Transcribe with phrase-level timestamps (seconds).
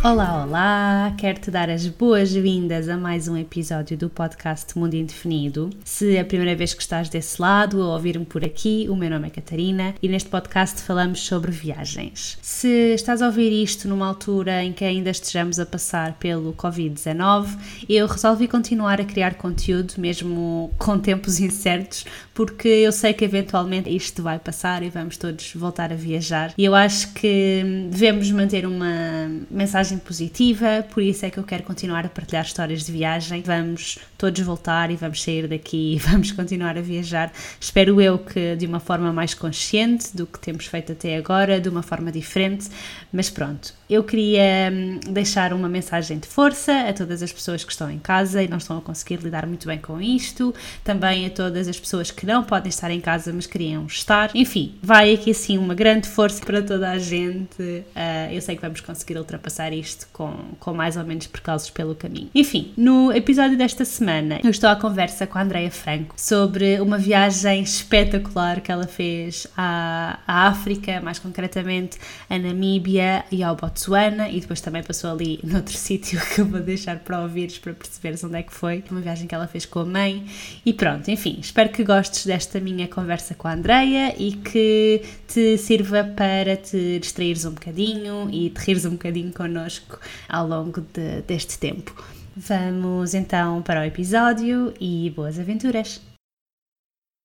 [0.00, 1.12] Olá, olá!
[1.18, 5.70] Quero-te dar as boas-vindas a mais um episódio do podcast Mundo Indefinido.
[5.84, 9.10] Se é a primeira vez que estás desse lado a ouvir-me por aqui, o meu
[9.10, 12.38] nome é Catarina e neste podcast falamos sobre viagens.
[12.40, 17.58] Se estás a ouvir isto numa altura em que ainda estejamos a passar pelo Covid-19,
[17.88, 22.04] eu resolvi continuar a criar conteúdo, mesmo com tempos incertos,
[22.38, 26.54] porque eu sei que eventualmente isto vai passar e vamos todos voltar a viajar.
[26.56, 31.64] E eu acho que devemos manter uma mensagem positiva, por isso é que eu quero
[31.64, 33.42] continuar a partilhar histórias de viagem.
[33.42, 37.32] Vamos todos voltar e vamos sair daqui e vamos continuar a viajar.
[37.60, 41.68] Espero eu que de uma forma mais consciente do que temos feito até agora, de
[41.68, 42.68] uma forma diferente,
[43.12, 43.72] mas pronto.
[43.88, 47.98] Eu queria hum, deixar uma mensagem de força a todas as pessoas que estão em
[47.98, 51.78] casa e não estão a conseguir lidar muito bem com isto, também a todas as
[51.78, 54.30] pessoas que não podem estar em casa, mas queriam estar.
[54.34, 57.62] Enfim, vai aqui assim uma grande força para toda a gente.
[57.62, 61.94] Uh, eu sei que vamos conseguir ultrapassar isto com, com mais ou menos percalços pelo
[61.94, 62.28] caminho.
[62.34, 64.07] Enfim, no episódio desta semana,
[64.42, 69.46] eu estou à conversa com a Andrea Franco sobre uma viagem espetacular que ela fez
[69.56, 71.98] à, à África, mais concretamente
[72.30, 76.60] a Namíbia e ao Botsuana, e depois também passou ali noutro sítio que eu vou
[76.60, 78.82] deixar para ouvires para perceberes onde é que foi.
[78.90, 80.26] Uma viagem que ela fez com a mãe.
[80.64, 85.58] E pronto, enfim, espero que gostes desta minha conversa com a Andreia e que te
[85.58, 89.98] sirva para te distraires um bocadinho e te rires um bocadinho connosco
[90.28, 92.17] ao longo de, deste tempo.
[92.40, 96.00] Vamos então para o episódio e boas aventuras!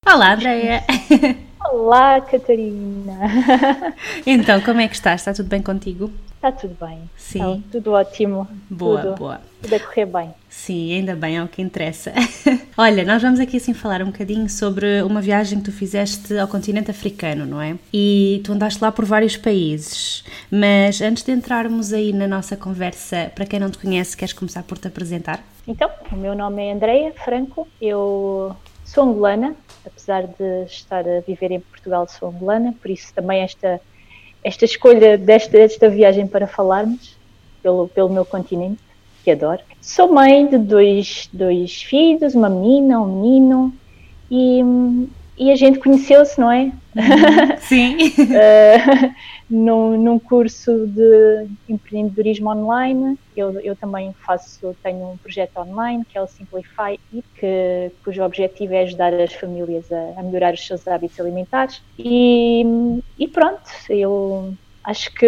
[0.03, 0.81] Olá, Andreia!
[1.73, 3.17] Olá, Catarina!
[4.27, 5.21] Então, como é que estás?
[5.21, 6.11] Está tudo bem contigo?
[6.35, 7.09] Está tudo bem.
[7.17, 7.63] Sim.
[7.71, 8.47] Tudo ótimo.
[8.69, 9.41] Boa, tudo, boa.
[9.59, 10.29] Tudo a correr bem.
[10.47, 12.13] Sim, ainda bem, é o que interessa.
[12.77, 16.47] Olha, nós vamos aqui assim falar um bocadinho sobre uma viagem que tu fizeste ao
[16.47, 17.75] continente africano, não é?
[17.91, 20.23] E tu andaste lá por vários países.
[20.51, 24.61] Mas antes de entrarmos aí na nossa conversa, para quem não te conhece, queres começar
[24.61, 25.43] por te apresentar?
[25.67, 28.55] Então, o meu nome é Andreia Franco, eu
[28.93, 29.55] sou angolana,
[29.85, 33.81] apesar de estar a viver em Portugal, sou angolana, por isso também esta,
[34.43, 37.17] esta escolha desta, desta viagem para falarmos
[37.63, 38.79] pelo, pelo meu continente,
[39.23, 39.61] que adoro.
[39.81, 43.73] Sou mãe de dois, dois filhos, uma menina, um menino,
[44.29, 44.61] e,
[45.37, 46.71] e a gente conheceu-se, não é?
[47.61, 47.97] Sim.
[47.97, 49.15] uh,
[49.53, 53.17] num, num curso de empreendedorismo online.
[53.37, 58.23] Eu, eu também faço, tenho um projeto online que é o Simplify e que, cujo
[58.23, 61.81] objetivo é ajudar as famílias a, a melhorar os seus hábitos alimentares.
[61.99, 62.65] E,
[63.19, 64.53] e pronto, eu
[64.83, 65.27] acho que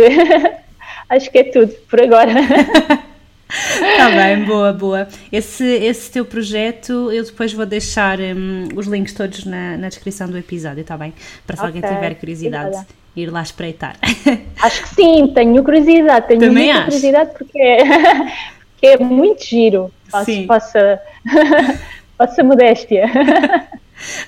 [1.08, 2.32] acho que é tudo por agora.
[3.48, 5.08] Está bem, boa, boa.
[5.32, 10.28] Esse, esse teu projeto, eu depois vou deixar um, os links todos na, na descrição
[10.28, 11.14] do episódio, está bem?
[11.46, 11.76] Para se okay.
[11.76, 13.05] alguém tiver curiosidade, Obrigada.
[13.16, 13.98] Ir lá espreitar.
[14.62, 16.86] Acho que sim, tenho curiosidade, tenho Também muita acho.
[16.86, 17.78] curiosidade porque é,
[18.72, 19.92] porque é muito giro.
[20.10, 20.48] Faço, sim.
[20.48, 21.00] Possa
[22.44, 23.06] modéstia.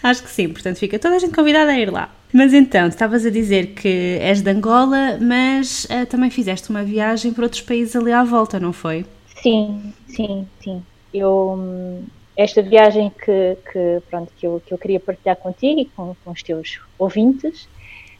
[0.02, 2.10] Acho que sim, portanto fica toda a gente convidada a ir lá.
[2.34, 7.34] Mas então, estavas a dizer que és de Angola, mas uh, também fizeste uma viagem
[7.34, 9.06] para outros países ali à volta, não foi?
[9.42, 10.84] Sim, sim, sim.
[11.14, 12.04] Eu,
[12.36, 16.32] esta viagem que, que, pronto, que, eu, que eu queria partilhar contigo e com, com
[16.32, 17.68] os teus ouvintes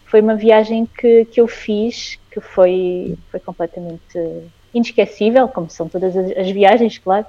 [0.08, 4.20] foi uma viagem que, que eu fiz que foi, foi completamente
[4.74, 7.26] inesquecível, como são todas as, as, viagens, claro,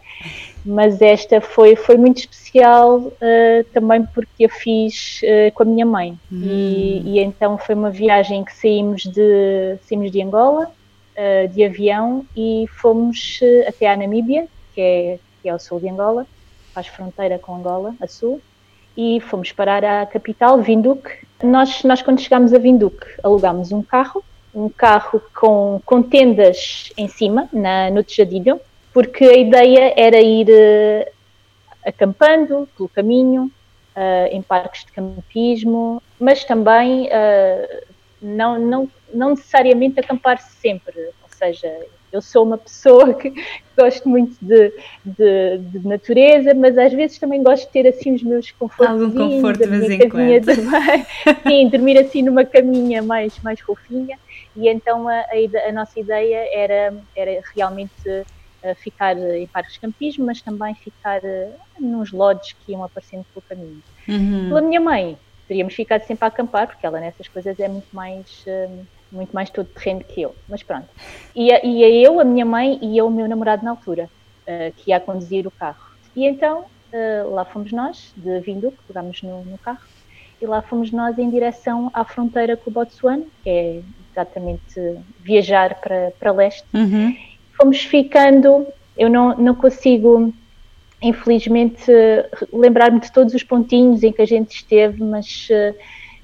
[0.65, 5.87] mas esta foi, foi muito especial uh, também porque a fiz uh, com a minha
[5.87, 6.19] mãe.
[6.31, 6.43] Hum.
[6.43, 12.27] E, e, então foi uma viagem que saímos de, saímos de Angola, uh, de avião,
[12.37, 16.27] e fomos até a Namíbia, que é, que é ao sul de Angola,
[16.75, 18.43] faz fronteira com Angola, a sul,
[18.99, 21.27] e fomos parar à capital, Vinduque.
[21.43, 27.09] Nós, nós quando chegámos a Vinduque, alugámos um carro um carro com, com tendas em
[27.09, 28.61] cima, na, no Tejadilho,
[28.93, 31.11] porque a ideia era ir uh,
[31.87, 33.50] acampando pelo caminho,
[33.95, 37.85] uh, em parques de campismo, mas também uh,
[38.21, 41.69] não, não, não necessariamente acampar sempre, ou seja,
[42.12, 43.32] eu sou uma pessoa que
[43.76, 44.72] gosto muito de,
[45.05, 49.02] de, de, natureza, mas às vezes também gosto de ter assim os meus confortos.
[49.02, 50.44] Algum conforto de vez em quando.
[50.44, 51.06] Também.
[51.46, 54.19] Sim, dormir assim numa caminha mais, mais fofinha.
[54.56, 59.81] E então a, a, a nossa ideia era, era realmente uh, ficar em parques de
[59.81, 63.82] campismo, mas também ficar uh, nos lodges que iam aparecendo pelo caminho.
[64.08, 64.49] Uhum.
[64.49, 65.16] Pela minha mãe,
[65.46, 68.44] teríamos ficado sempre a acampar, porque ela nessas coisas é muito mais.
[68.46, 70.88] Uh, muito mais todo terreno que eu, mas pronto.
[71.34, 74.08] E, e eu, a minha mãe e eu, o meu namorado na altura.
[74.49, 75.84] uh, que ia a conduzir o carro.
[76.16, 79.82] E então uh, lá fomos nós, de Vinduque, pegámos no, no, carro,
[80.40, 85.75] e lá fomos nós em direção à fronteira com o Botsuana, que é exatamente viajar
[85.81, 86.64] para, para leste.
[86.72, 87.14] Uhum.
[87.56, 88.66] Fomos ficando,
[88.96, 90.32] eu não, não consigo,
[91.02, 91.90] infelizmente,
[92.52, 95.75] lembrar-me de todos os pontinhos em que a gente esteve, mas uh,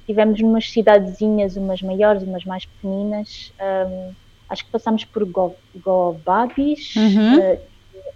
[0.07, 3.53] tivemos umas cidadezinhas, umas maiores, umas mais pequeninas.
[3.61, 4.13] Um,
[4.49, 7.39] acho que passámos por Go, Gobabis, uhum.
[7.39, 7.59] uh,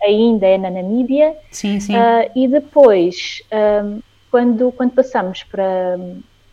[0.03, 1.37] ainda é na Namíbia.
[1.51, 1.95] Sim, sim.
[1.95, 3.43] Uh, e depois,
[3.85, 4.01] um,
[4.31, 5.99] quando, quando passamos para,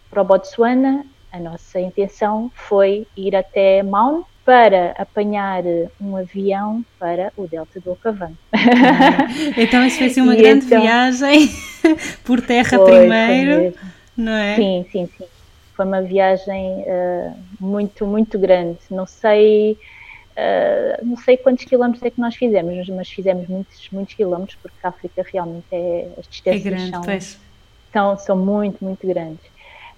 [0.09, 5.63] para o Botsuana, a nossa intenção foi ir até Maun para apanhar
[5.99, 8.37] um avião para o Delta do Okavango.
[9.57, 11.49] então isso foi assim uma grande então, viagem
[12.23, 14.55] por terra foi, primeiro, foi não é?
[14.55, 15.25] Sim, sim, sim.
[15.75, 18.79] Foi uma viagem uh, muito, muito grande.
[18.89, 19.77] Não sei
[20.35, 24.77] Uh, não sei quantos quilómetros é que nós fizemos, mas fizemos muitos, muitos quilómetros, porque
[24.83, 26.09] a África realmente é.
[26.17, 27.39] As distâncias é grande, são, pois.
[27.93, 29.45] são, são muito, muito grandes.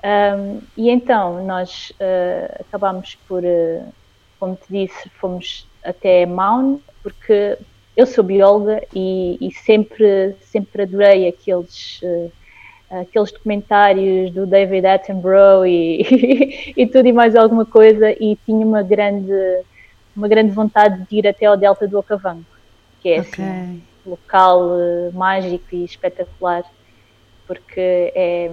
[0.04, 3.94] Um, e então nós uh, acabámos por, uh,
[4.40, 7.58] como te disse, fomos até Maun, porque
[7.96, 12.00] eu sou bióloga e, e sempre, sempre adorei aqueles.
[12.04, 12.32] Uh,
[12.90, 18.82] aqueles documentários do David Attenborough e, e tudo e mais alguma coisa e tinha uma
[18.82, 19.34] grande
[20.16, 22.44] uma grande vontade de ir até ao Delta do Okavango,
[23.00, 23.44] que é okay.
[23.44, 26.64] assim, um local uh, mágico e espetacular,
[27.46, 28.50] porque é,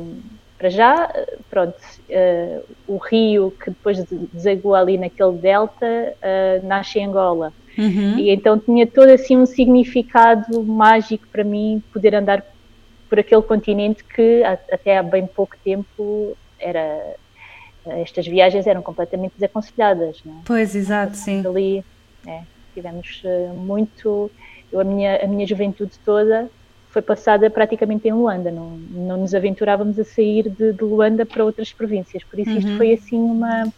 [0.58, 1.10] para já,
[1.50, 1.76] pronto,
[2.10, 7.52] uh, o rio que depois desagua ali naquele delta uh, nasce em Angola.
[7.76, 8.18] Uhum.
[8.18, 12.44] E então tinha todo assim um significado mágico para mim poder andar
[13.14, 17.14] por aquele continente que até há bem pouco tempo era
[17.86, 20.20] estas viagens eram completamente desaconselhadas.
[20.24, 20.36] Não é?
[20.44, 21.46] Pois, exato, sim.
[21.46, 21.84] Ali
[22.26, 22.40] é,
[22.74, 24.28] tivemos eh, muito.
[24.72, 26.50] Eu, a, minha, a minha juventude toda
[26.90, 31.44] foi passada praticamente em Luanda, não, não nos aventurávamos a sair de, de Luanda para
[31.44, 32.58] outras províncias, por isso uhum.
[32.58, 33.72] isto foi assim uma.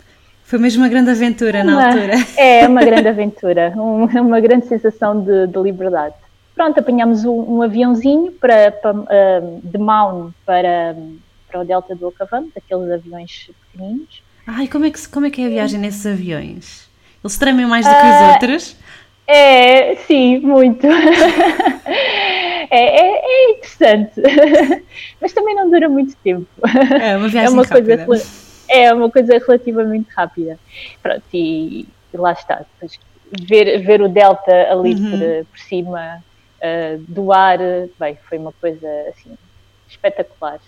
[0.45, 2.15] Foi mesmo uma grande aventura uma, na altura.
[2.39, 6.15] É, uma grande aventura, um, uma grande sensação de, de liberdade.
[6.57, 10.97] Pronto, apanhámos um, um aviãozinho para, para uh, de Maun para,
[11.47, 14.23] para o Delta do Okavango, daqueles aviões pequeninos.
[14.47, 16.89] Ai, como é que, como é, que é a viagem nesses aviões?
[17.23, 18.77] Eles tremem mais do que os uh, outros?
[19.27, 20.87] É, sim, muito.
[22.71, 24.23] é, é, é, interessante,
[25.21, 26.47] mas também não dura muito tempo.
[27.03, 28.07] É uma viagem é uma rápida.
[28.07, 28.27] Coisa,
[28.69, 30.59] é uma coisa relativamente rápida.
[31.03, 32.65] Pronto, e, e lá está.
[33.43, 35.11] Ver, ver o Delta ali uhum.
[35.11, 36.23] por, por, cima
[36.63, 37.59] uh, do ar,
[37.99, 39.37] bem, foi uma coisa assim
[39.89, 40.61] espetacular.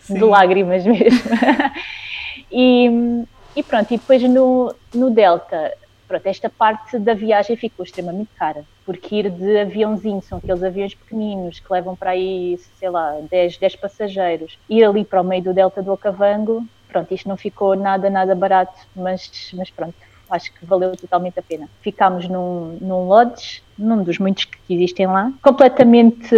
[0.00, 0.14] Sim.
[0.14, 1.24] De lágrimas mesmo.
[2.50, 5.72] E, e pronto, e depois no, no Delta,
[6.06, 10.94] pronto, esta parte da viagem ficou extremamente cara, porque ir de aviãozinho, são aqueles aviões
[10.94, 15.42] pequeninos que levam para aí, sei lá, 10, 10 passageiros, ir ali para o meio
[15.42, 19.94] do Delta do Okavango, pronto, isto não ficou nada, nada barato, mas, mas pronto,
[20.30, 21.68] acho que valeu totalmente a pena.
[21.80, 26.28] Ficámos num, num lodge, num dos muitos que existem lá, completamente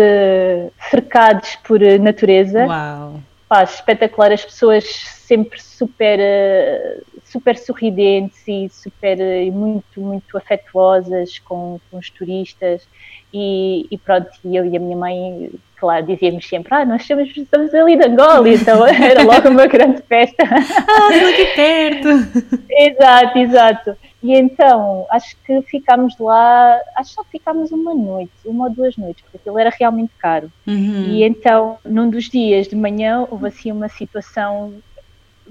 [0.91, 2.67] cercados por natureza.
[2.67, 3.21] Uau!
[3.49, 11.39] Pá, espetacular, as pessoas sempre super, eh, super sorridentes e super eh, muito, muito afetuosas
[11.41, 12.89] com, com os turistas
[13.33, 17.75] e, e pronto, eu e a minha mãe, claro, dizíamos sempre, ah, nós estamos, estamos
[17.75, 20.45] ali de Angola, então era logo uma grande festa.
[20.49, 22.65] ah, estou aqui perto!
[22.73, 23.97] exato, exato.
[24.23, 28.97] E então, acho que ficámos lá, acho que só ficámos uma noite, uma ou duas
[28.97, 30.51] noites, porque aquilo era realmente caro.
[30.67, 31.05] Uhum.
[31.11, 34.75] E então, num dos dias de manhã, houve assim uma situação,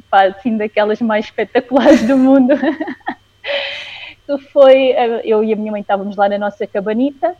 [0.10, 2.54] pá, assim, daquelas mais espetaculares do mundo.
[4.26, 7.36] que foi, eu e a minha mãe estávamos lá na nossa cabanita,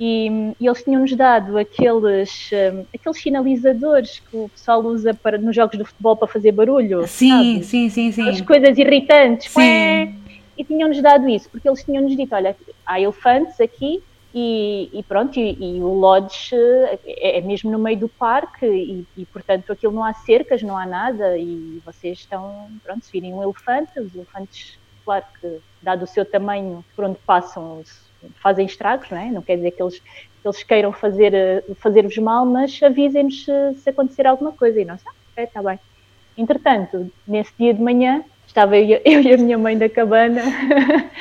[0.00, 5.38] e, e, eles tinham-nos dado aqueles, um, eh, aqueles sinalizadores que o pessoal usa para,
[5.38, 7.06] nos jogos de futebol para fazer barulho.
[7.06, 7.64] Sim, sabe?
[7.64, 8.28] sim, sim, sim.
[8.28, 9.52] As coisas irritantes.
[9.52, 10.24] Sim
[10.56, 14.02] e tinham-nos dado isso, porque eles tinham-nos dito, olha, há elefantes aqui
[14.34, 16.54] e, e pronto, e, e, o lodge
[17.06, 20.76] é, é, mesmo no meio do parque e, e, portanto aquilo não há cercas, não
[20.76, 26.02] há nada e vocês estão, pronto, se virem um elefante, os elefantes, claro que dado
[26.02, 27.84] o seu tamanho, por onde passam
[28.36, 29.30] fazem estragos, não é?
[29.30, 33.90] Não quer dizer que eles, que eles queiram fazer, fazer-vos mal, mas avisem-nos se, se,
[33.90, 35.78] acontecer alguma coisa e sabe, ok, está bem.
[36.36, 40.42] Entretanto, nesse dia de manhã, estava eu, eu e a minha mãe na cabana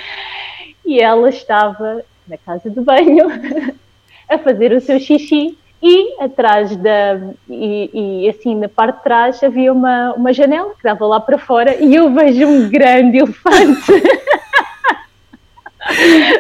[0.86, 3.27] e ela estava na casa de banho
[4.30, 9.44] a fazer o seu xixi e atrás da e, e, assim na parte de trás
[9.44, 13.92] havia uma, uma janela que dava lá para fora e eu vejo um grande elefante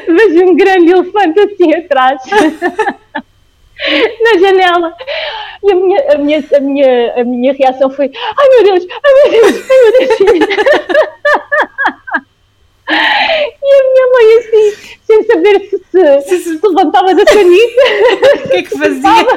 [0.07, 2.21] vejo um grande elefante assim atrás,
[4.21, 4.93] na janela.
[5.63, 9.13] E a minha, a, minha, a, minha, a minha reação foi: ai meu Deus, ai
[9.13, 9.91] meu Deus, ai meu
[10.39, 10.49] Deus.
[12.89, 17.81] E a minha mãe assim, sem saber se se, se, se levantava da sanita.
[18.45, 19.27] O que é que fazia?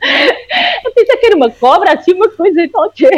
[0.84, 3.10] Eu pensei que era uma cobra, assim, uma coisa qualquer.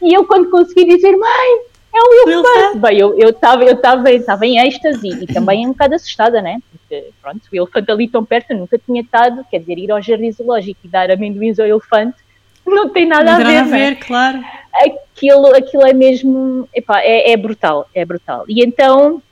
[0.00, 1.60] E eu, quando consegui dizer, mãe,
[1.92, 2.78] é um elefante.
[2.78, 6.60] Bem, eu estava eu tava, eu tava em êxtase e também um bocado assustada, né?
[6.70, 10.00] Porque, pronto, o elefante ali tão perto, eu nunca tinha estado, quer dizer, ir ao
[10.00, 12.18] jardim zoológico e dar amendoins ao elefante
[12.66, 13.44] não tem nada não a ver.
[13.44, 13.98] Nada a ver, né?
[14.06, 14.44] claro.
[14.74, 18.44] Aquilo, aquilo é mesmo, epá, é, é brutal, é brutal.
[18.48, 19.22] E então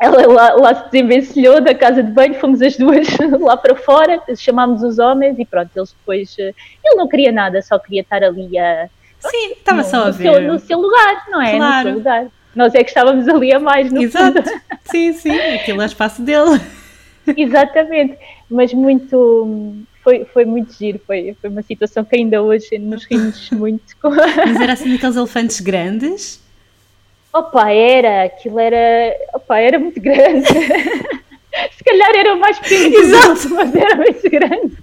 [0.00, 3.06] ela lá, lá, se desenvencilhou da casa de banho, fomos as duas
[3.38, 6.34] lá para fora, chamámos os homens e pronto, eles depois.
[6.38, 8.88] Eh, ele não queria nada, só queria estar ali a.
[9.20, 10.32] Sim, estava só a ver.
[10.32, 11.56] Seu, no seu lugar, não é?
[11.56, 11.76] Claro.
[11.76, 12.26] No seu lugar.
[12.56, 14.42] Nós é que estávamos ali a mais, no Exato.
[14.42, 14.60] Fundo.
[14.90, 16.60] Sim, sim, aquilo é espaço dele.
[17.36, 18.18] Exatamente,
[18.50, 19.76] mas muito.
[20.02, 24.10] Foi, foi muito giro, foi, foi uma situação que ainda hoje nos rimos muito com.
[24.10, 26.42] Mas era assim aqueles elefantes grandes?
[27.32, 30.48] Opa, era, aquilo era, opa, era muito grande.
[31.72, 33.54] Se calhar era o mais pequeno, Exato.
[33.54, 34.76] mas era muito grande.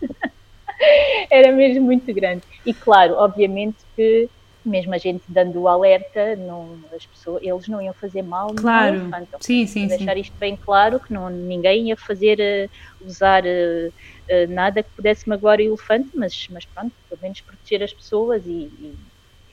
[1.29, 2.43] era mesmo muito grande.
[2.65, 4.29] E claro, obviamente que
[4.67, 8.95] mesmo a gente dando o alerta, não, as pessoas, eles não iam fazer mal claro.
[8.95, 9.29] no elefante.
[9.39, 10.21] Sim, sim, deixar sim.
[10.21, 13.93] isto bem claro, que não, ninguém ia fazer, uh, usar uh,
[14.29, 18.45] uh, nada que pudesse magoar o elefante, mas, mas pronto, pelo menos proteger as pessoas
[18.45, 18.95] e, e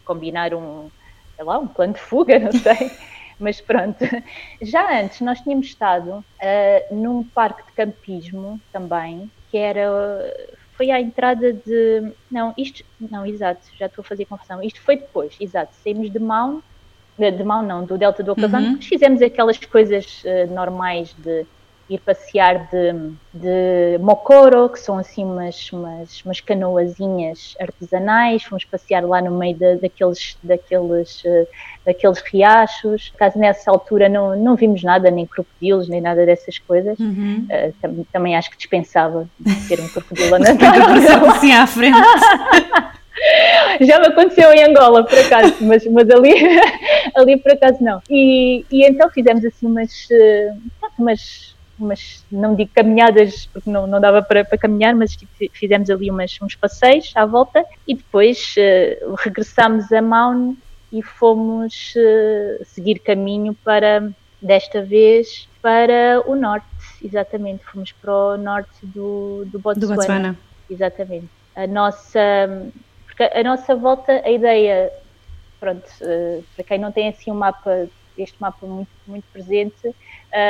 [0.04, 0.90] combinar um,
[1.36, 2.90] sei lá, um plano de fuga, não sei.
[3.38, 4.04] Mas pronto,
[4.62, 9.82] já antes nós tínhamos estado uh, num parque de campismo também, que era,
[10.76, 14.96] foi à entrada de, não, isto, não, exato, já estou a fazer confusão, isto foi
[14.96, 16.62] depois, exato, saímos de Mão,
[17.18, 18.82] de Mão não, do Delta do Ocasão, uhum.
[18.82, 21.44] fizemos aquelas coisas uh, normais de
[21.88, 22.92] ir passear de,
[23.32, 29.54] de Mokoro, que são assim umas, umas, umas canoazinhas artesanais, fomos passear lá no meio
[29.54, 31.46] de, daqueles, daqueles, uh,
[31.84, 33.12] daqueles riachos.
[33.16, 36.98] Caso nessa altura não, não vimos nada, nem crocodilos, nem nada dessas coisas.
[36.98, 37.46] Uhum.
[37.50, 39.28] Uh, tam, também acho que dispensava
[39.68, 41.28] ter um crocodilo a nadar.
[41.28, 41.98] assim à frente.
[43.80, 46.34] Já me aconteceu em Angola, por acaso, mas, mas ali,
[47.14, 48.00] ali por acaso não.
[48.10, 50.60] E, e então fizemos assim umas, uh,
[50.98, 55.90] umas umas, não digo caminhadas, porque não, não dava para, para caminhar, mas tipo, fizemos
[55.90, 60.56] ali umas, uns passeios à volta e depois uh, regressámos a Maun
[60.92, 64.08] e fomos uh, seguir caminho para,
[64.40, 66.66] desta vez, para o norte,
[67.02, 69.86] exatamente, fomos para o norte do, do Botsuana.
[69.86, 70.38] Do Botswana.
[70.70, 71.28] Exatamente.
[71.56, 72.20] A nossa,
[73.06, 74.92] porque a nossa volta, a ideia,
[75.58, 79.94] pronto, uh, para quem não tem assim um mapa, este mapa muito, muito presente,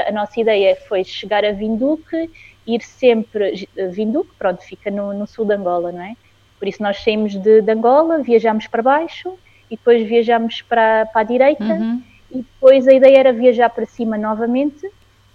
[0.06, 2.30] a nossa ideia foi chegar a Vinduque,
[2.66, 3.68] ir sempre.
[3.90, 6.16] Vinduque, pronto, fica no, no sul de Angola, não é?
[6.58, 9.36] Por isso nós saímos de, de Angola, viajamos para baixo
[9.70, 12.02] e depois viajamos para, para a direita uhum.
[12.30, 14.90] e depois a ideia era viajar para cima novamente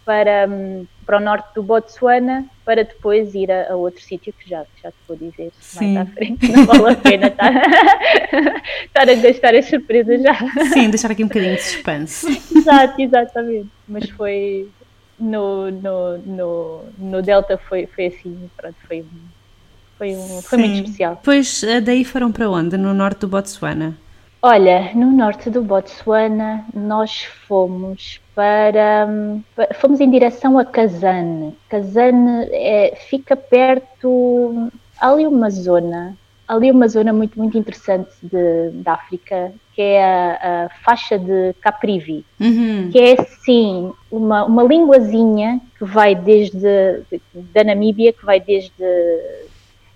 [0.05, 4.48] para, hum, para o norte do Botsuana para depois ir a, a outro sítio que
[4.48, 5.96] já, já te vou dizer Sim.
[5.96, 7.52] mais à frente, não vale a pena estar,
[8.86, 10.36] estar a gastar as surpresas já.
[10.72, 12.28] Sim, deixar aqui um bocadinho de suspense.
[12.56, 13.70] Exato, exatamente.
[13.88, 14.70] Mas foi
[15.20, 19.04] no, no, no, no Delta foi, foi assim, pronto, foi,
[19.98, 21.20] foi, um, foi muito especial.
[21.24, 22.78] Pois eh, daí foram para onde?
[22.78, 23.98] No norte do Botsuana?
[24.44, 29.05] Olha, no norte do Botsuana nós fomos para,
[29.74, 31.53] fomos em direção a Kazane.
[31.67, 36.15] Kazane é, fica perto, há ali uma zona,
[36.48, 41.53] ali uma zona muito muito interessante de, da África que é a, a faixa de
[41.60, 42.89] Caprivi, uhum.
[42.89, 47.03] que é assim uma uma linguazinha que vai desde
[47.34, 48.72] da Namíbia, que vai desde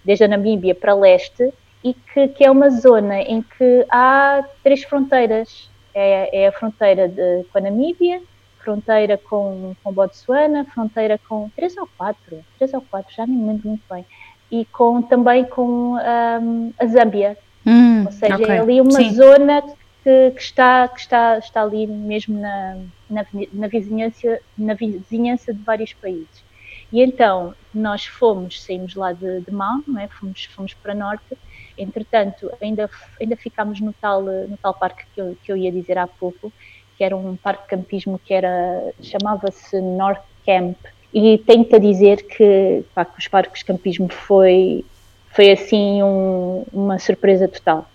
[0.04, 1.50] desde a Namíbia para leste
[1.82, 5.72] e que, que é uma zona em que há três fronteiras.
[5.96, 8.20] É, é a fronteira de, com a Namíbia,
[8.64, 13.48] fronteira com, com Botsuana, fronteira com três ou quatro, três ou quatro, já nem me
[13.48, 14.06] lembro muito bem,
[14.50, 17.38] e com, também com um, a Zâmbia.
[17.66, 18.56] Hum, ou seja, okay.
[18.56, 19.14] é ali uma Sim.
[19.14, 19.62] zona
[20.04, 22.78] que, que, está, que está, está ali mesmo na,
[23.10, 26.44] na, na, vizinhança, na vizinhança de vários países.
[26.92, 30.08] E então nós fomos, saímos lá de, de Mão, é?
[30.08, 31.38] fomos, fomos para norte,
[31.78, 32.90] entretanto ainda,
[33.20, 36.54] ainda ficámos no tal, no tal parque que eu, que eu ia dizer há pouco,
[36.98, 40.78] que era um parque de campismo que era chamava-se North Camp
[41.14, 44.84] e tenho-te a dizer que, pá, que os parques de campismo foi
[45.30, 47.90] foi assim um, uma surpresa total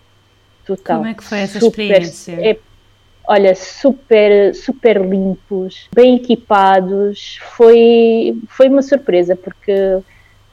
[0.66, 2.58] total como é que foi essa Super, experiência é,
[3.28, 7.38] olha, super, super limpos, bem equipados.
[7.54, 9.98] Foi, foi uma surpresa, porque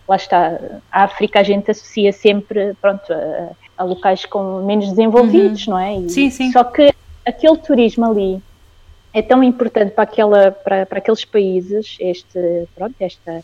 [0.06, 0.60] lá está,
[0.92, 5.74] a África a gente associa sempre, pronto, a, a locais com menos desenvolvidos, uhum.
[5.74, 5.98] não é?
[6.00, 6.52] E, sim, sim.
[6.52, 6.94] Só que
[7.26, 8.42] aquele turismo ali
[9.14, 13.44] é tão importante para, aquela, para, para aqueles países, este, pronto, esta,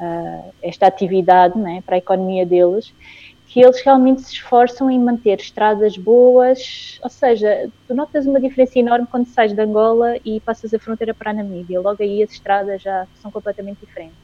[0.00, 1.82] uh, esta atividade, não é?
[1.82, 2.92] para a economia deles,
[3.46, 8.78] que eles realmente se esforçam em manter estradas boas, ou seja, tu notas uma diferença
[8.78, 12.30] enorme quando sais de Angola e passas a fronteira para a Namíbia, logo aí as
[12.30, 14.16] estradas já são completamente diferentes.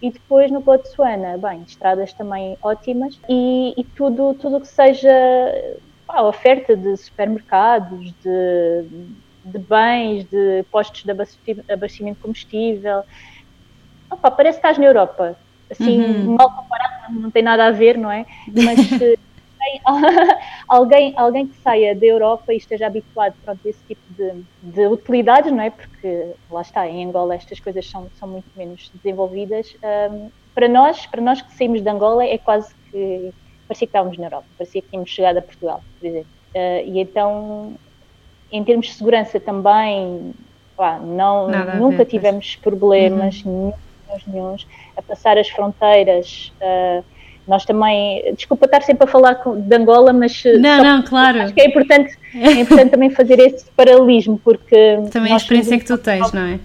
[0.00, 5.10] E depois no Botsuana, bem, estradas também ótimas e, e tudo tudo que seja
[6.10, 8.84] pá, oferta de supermercados, de,
[9.44, 13.02] de bens, de postos de abastecimento de combustível.
[14.10, 15.36] Opa, parece que estás na Europa,
[15.70, 16.36] assim, uhum.
[16.36, 18.26] mal comparado, não tem nada a ver, não é?
[18.48, 18.78] Mas
[20.66, 24.86] alguém, alguém que saia da Europa e esteja habituado pronto, a esse tipo de, de
[24.86, 25.70] utilidades, não é?
[25.70, 29.76] Porque lá está, em Angola estas coisas são, são muito menos desenvolvidas.
[30.10, 33.32] Um, para nós, para nós que saímos de Angola, é quase que
[33.70, 36.28] parecia que estávamos na Europa, parecia que tínhamos chegado a Portugal, por exemplo.
[36.54, 37.74] Uh, e então,
[38.50, 40.34] em termos de segurança também,
[41.06, 41.48] não,
[41.78, 42.56] nunca ver, tivemos mas...
[42.56, 43.72] problemas, uhum
[44.26, 46.52] nenhums, a passar as fronteiras.
[46.60, 47.04] Uh,
[47.46, 51.42] nós também, desculpa estar sempre a falar de Angola, mas não, não, claro.
[51.42, 55.84] acho que é importante, é importante também fazer esse paralelismo, porque também a experiência que
[55.84, 56.60] tu tens, não é?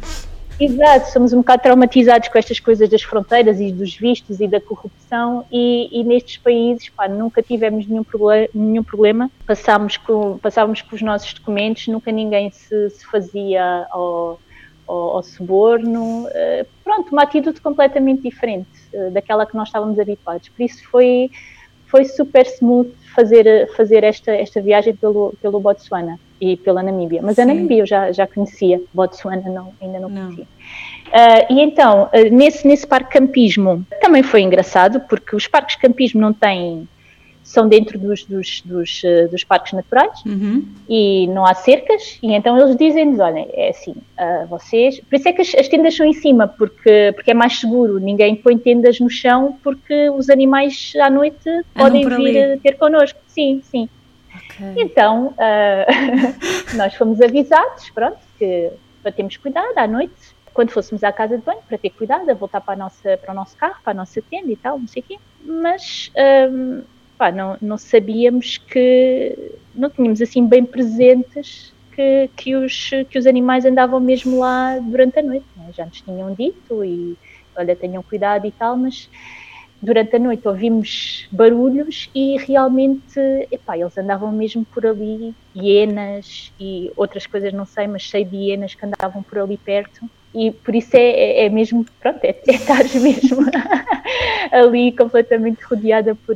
[0.57, 4.62] Exato, somos um bocado traumatizados com estas coisas das fronteiras e dos vistos e da
[4.62, 10.81] corrupção e, e nestes países pá, nunca tivemos nenhum, problema, nenhum problema, passámos com, passávamos
[10.81, 14.39] com os nossos documentos, nunca ninguém se, se fazia ao,
[14.88, 20.47] ao, ao suborno, uh, pronto, uma atitude completamente diferente uh, daquela que nós estávamos habituados.
[20.47, 21.29] Por isso foi,
[21.85, 27.22] foi super smooth fazer, fazer esta, esta viagem pelo, pelo Botsuana e pela Namíbia.
[27.24, 27.44] Mas Sim.
[27.44, 30.22] a Namíbia eu já, já conhecia, Botsuana não, ainda não, não.
[30.24, 30.46] conhecia.
[31.08, 36.34] Uh, e então, nesse, nesse parque campismo também foi engraçado, porque os parques campismo não
[36.34, 36.88] têm
[37.45, 40.65] são dentro dos, dos, dos, uh, dos parques naturais uhum.
[40.89, 45.00] e não há cercas, e então eles dizem-nos: olha, é assim, uh, vocês.
[45.00, 48.00] Por isso é que as, as, tendas são em cima, porque, porque é mais seguro,
[48.00, 53.19] ninguém põe tendas no chão, porque os animais à noite podem vir ter connosco.
[53.28, 53.88] Sim, sim.
[54.56, 54.84] Okay.
[54.84, 61.12] Então, uh, nós fomos avisados, pronto, que para termos cuidado à noite, quando fôssemos à
[61.12, 63.76] casa de banho, para ter cuidado, a voltar para, a nossa, para o nosso carro,
[63.84, 65.18] para a nossa tenda e tal, não sei o quê.
[65.44, 66.12] Mas.
[66.52, 66.82] Um,
[67.18, 73.26] pá, não, não sabíamos que não tínhamos assim bem presentes que, que, os, que os
[73.26, 75.46] animais andavam mesmo lá durante a noite.
[75.56, 75.70] Né?
[75.74, 77.18] Já nos tinham dito e
[77.56, 79.10] olha, tenham cuidado e tal, mas
[79.86, 83.19] durante a noite ouvimos barulhos e realmente
[83.52, 88.36] epá, eles andavam mesmo por ali, hienas e outras coisas não sei, mas sei de
[88.36, 92.30] hienas que andavam por ali perto e por isso é, é, é mesmo, pronto, é,
[92.30, 93.45] é estar mesmo
[94.52, 96.36] ali completamente rodeada por,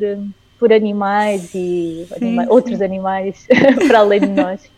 [0.59, 3.47] por animais e anima outros animais
[3.87, 4.71] para além de nós.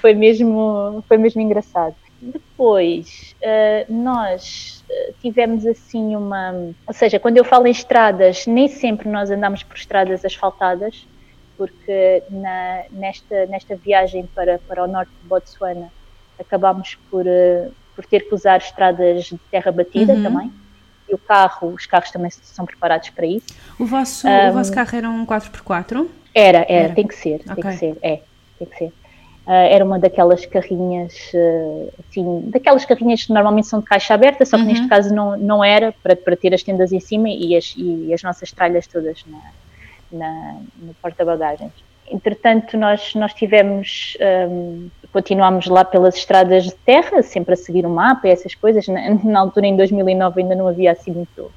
[0.00, 1.96] foi mesmo, foi mesmo engraçado.
[2.20, 6.52] Depois, uh, nós uh, tivemos assim uma.
[6.86, 11.06] Ou seja, quando eu falo em estradas, nem sempre nós andamos por estradas asfaltadas,
[11.56, 15.90] porque na, nesta, nesta viagem para, para o norte de Botsuana
[16.38, 20.22] acabámos por, uh, por ter que usar estradas de terra batida uhum.
[20.22, 20.52] também
[21.10, 23.46] e o carro, os carros também são preparados para isso.
[23.78, 26.08] O vosso, um, o vosso carro era um 4x4?
[26.32, 26.94] Era, era, era.
[26.94, 27.54] tem que ser, okay.
[27.54, 28.20] tem que ser, é,
[28.58, 28.92] tem que ser.
[29.50, 34.44] Uh, era uma daquelas carrinhas, uh, assim, daquelas carrinhas que normalmente são de caixa aberta,
[34.46, 34.68] só que uhum.
[34.68, 38.14] neste caso não, não era, para, para ter as tendas em cima e as, e
[38.14, 39.40] as nossas tralhas todas na,
[40.12, 41.72] na, no porta-bagagens.
[42.08, 44.16] Entretanto, nós, nós tivemos,
[44.48, 48.86] um, continuámos lá pelas estradas de terra, sempre a seguir o mapa e essas coisas.
[48.86, 51.50] Na, na altura, em 2009, ainda não havia assim muito,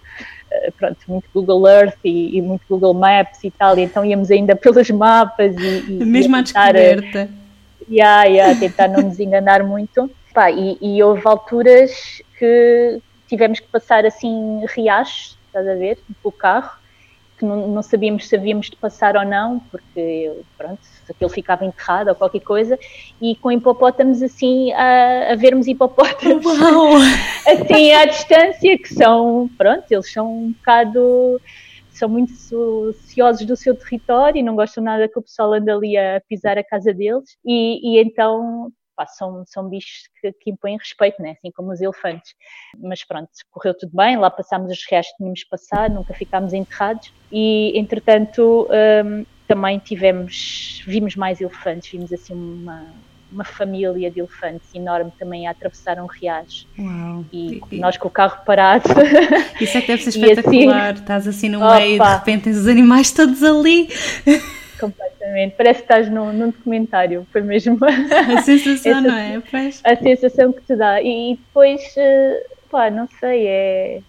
[0.79, 4.55] pronto, muito Google Earth e, e, muito Google Maps e tal, e então íamos ainda
[4.57, 5.91] pelos mapas e...
[5.91, 7.29] e Mesmo e à descoberta.
[7.39, 7.42] A,
[7.87, 10.09] e a tentar não nos enganar muito.
[10.33, 16.31] Pá, e, e houve alturas que tivemos que passar assim riachos, estás a ver, pelo
[16.31, 16.71] carro,
[17.37, 22.09] que não, não, sabíamos se havíamos de passar ou não, porque pronto, aquilo ficava enterrado
[22.09, 22.77] ou qualquer coisa,
[23.21, 26.45] e com hipopótamos assim, a, a vermos hipopótamos
[27.45, 31.39] assim à distância, que são, pronto, eles são um bocado
[31.93, 32.31] são muito
[32.93, 36.57] ciosos do seu território e não gostam nada que o pessoal ande ali a pisar
[36.57, 41.31] a casa deles e, e então pá, são, são bichos que, que, impõem respeito, né?
[41.31, 42.33] assim como os elefantes.
[42.79, 47.13] Mas pronto, correu tudo bem, lá passámos os reais que tínhamos passado, nunca ficámos enterrados
[47.31, 48.67] e entretanto
[49.05, 52.85] um, também tivemos, vimos mais elefantes, vimos assim uma,
[53.33, 56.67] uma família de elefantes enorme também a atravessar um riacho.
[56.77, 57.25] Uau.
[57.33, 58.87] E, e nós com o carro parado.
[59.59, 60.91] Isso é que deve ser espetacular.
[60.91, 61.75] Assim, Estás assim no opa.
[61.75, 63.89] meio e de repente tens os animais todos ali.
[64.79, 65.55] Completamente.
[65.55, 67.25] Parece que estás num, num documentário.
[67.31, 67.77] Foi mesmo.
[67.85, 69.41] A sensação, não é?
[69.49, 69.81] Pois.
[69.83, 71.01] A sensação que te dá.
[71.01, 74.01] E, e depois, uh, pá, não sei, é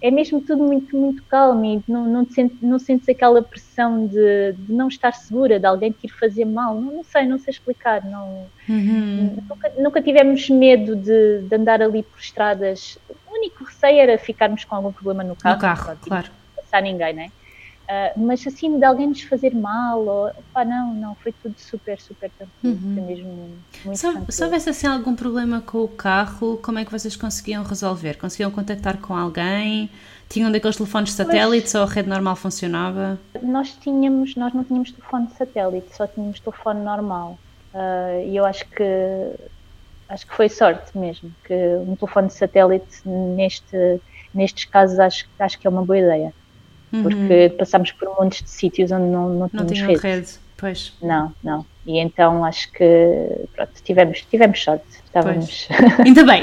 [0.00, 4.52] é mesmo tudo muito, muito calmo e não, não, sentes, não sentes aquela pressão de,
[4.52, 6.74] de, não estar segura, de alguém te ir fazer mal.
[6.74, 8.04] Não, não sei, não sei explicar.
[8.04, 9.36] Não, uhum.
[9.48, 12.98] nunca, nunca, tivemos medo de, de, andar ali por estradas.
[13.08, 15.56] O único receio era ficarmos com algum problema no carro.
[15.56, 16.28] No carro, claro.
[16.56, 17.30] Não passar ninguém, não é?
[17.86, 22.00] Uh, mas assim, de alguém nos fazer mal, ou, pá, não, não, foi tudo super,
[22.00, 22.94] super tranquilo, uhum.
[22.94, 26.90] foi mesmo muito se, se houvesse assim algum problema com o carro, como é que
[26.90, 28.18] vocês conseguiam resolver?
[28.18, 29.88] Conseguiam contactar com alguém?
[30.28, 33.20] Tinham daqueles telefones satélites pois, ou a rede normal funcionava?
[33.40, 37.38] Nós tínhamos, nós não tínhamos telefone de satélite, só tínhamos telefone normal.
[37.72, 38.82] Uh, e eu acho que
[40.08, 41.54] acho que foi sorte mesmo, que
[41.86, 44.00] um telefone de satélite neste,
[44.34, 46.34] nestes casos acho, acho que é uma boa ideia
[46.90, 47.56] porque uhum.
[47.58, 50.16] passámos por montes de sítios onde não, não, não tínhamos rede.
[50.16, 50.32] rede.
[50.56, 50.94] Pois.
[51.02, 51.66] Não, não.
[51.86, 54.86] E então acho que pronto, tivemos, tivemos sorte.
[55.04, 55.68] Estávamos.
[55.68, 56.00] Pois.
[56.06, 56.42] Ainda bem.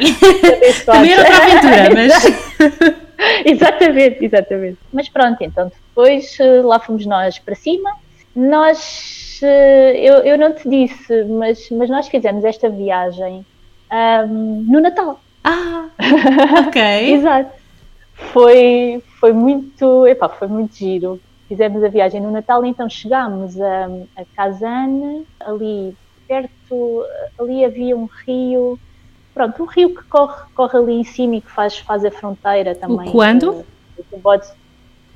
[0.86, 3.46] Também era outra aventura, mas.
[3.46, 4.78] exatamente, exatamente.
[4.92, 7.92] Mas pronto, então depois eh, lá fomos nós para cima.
[8.36, 13.46] Nós, eh, eu, eu não te disse, mas, mas nós fizemos esta viagem
[13.92, 15.20] um, no Natal.
[15.44, 15.88] Ah,
[16.68, 17.14] ok.
[17.14, 17.64] Exato
[18.32, 21.18] foi, foi muito, epá, foi muito giro.
[21.48, 23.86] Fizemos a viagem no Natal, então chegámos a,
[24.18, 25.96] a Kazan, ali
[26.28, 27.06] perto,
[27.40, 28.78] ali havia um rio,
[29.34, 32.76] pronto, um rio que corre, corre ali em cima e que faz, faz a fronteira
[32.76, 33.08] também.
[33.08, 33.64] O quando?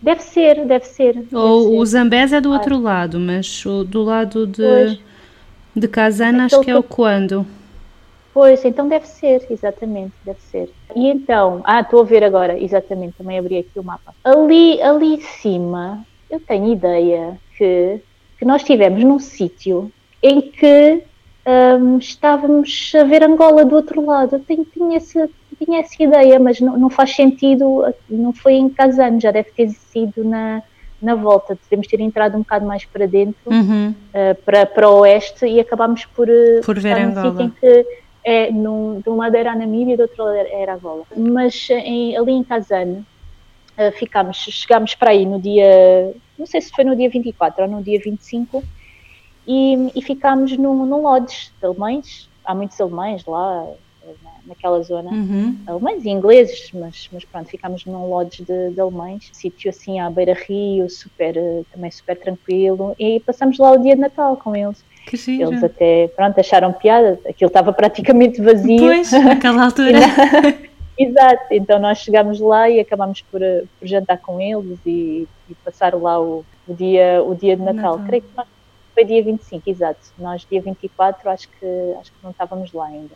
[0.01, 1.25] Deve ser, deve ser.
[1.33, 5.01] Ou o Zambés é do outro lado, mas o, do lado de,
[5.75, 7.45] de Kazan acho que é o quando.
[8.37, 10.69] Pois, então deve ser, exatamente, deve ser.
[10.95, 14.13] E então, ah, estou a ver agora, exatamente, também abri aqui o mapa.
[14.23, 17.99] Ali, ali em cima, eu tenho ideia que,
[18.37, 21.01] que nós estivemos num sítio em que
[21.47, 24.35] um, estávamos a ver Angola do outro lado.
[24.35, 28.69] Eu tenho, tinha, essa, tinha essa ideia, mas não, não faz sentido, não foi em
[28.69, 30.61] Casano, já deve ter sido na,
[31.01, 31.57] na volta.
[31.63, 33.95] Devemos ter entrado um bocado mais para dentro, uhum.
[34.13, 37.51] uh, para, para o oeste, e acabámos por, uh, por ver Angola.
[38.27, 41.05] É, num, de um lado era a Namíbia e do outro lado era Angola.
[41.15, 43.05] Mas em, ali em Kazan,
[43.77, 47.69] uh, ficámos, chegámos para aí no dia, não sei se foi no dia 24 ou
[47.69, 48.61] no dia 25,
[49.47, 53.65] e, e ficámos num, num lodge de alemães, há muitos alemães lá,
[54.45, 55.57] naquela zona, uhum.
[55.65, 60.09] alemães e ingleses, mas, mas pronto, ficámos num lodge de, de alemães, sítio assim à
[60.09, 61.33] beira-rio, super,
[61.71, 64.83] também super tranquilo, e passamos lá o dia de Natal com eles.
[65.07, 65.51] Que giro.
[65.51, 68.77] Eles até, pronto, acharam piada, aquilo estava praticamente vazio.
[68.77, 69.99] Pois, naquela altura.
[70.99, 75.55] Exato, então nós chegámos lá e acabámos por, eh, por jantar com eles e, e
[75.63, 77.93] passar lá o, o, dia, o dia de Natal.
[77.93, 78.07] Natal.
[78.07, 78.47] Creio que nós,
[78.93, 79.99] foi dia 25, exato.
[80.17, 83.13] Nós, dia 24, acho que, acho que não estávamos lá ainda.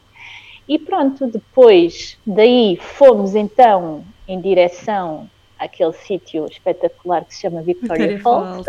[0.69, 5.27] E pronto, depois daí fomos então em direção
[5.61, 8.65] aquele sítio espetacular que se chama Victoria, Falls.
[8.65, 8.67] Falls.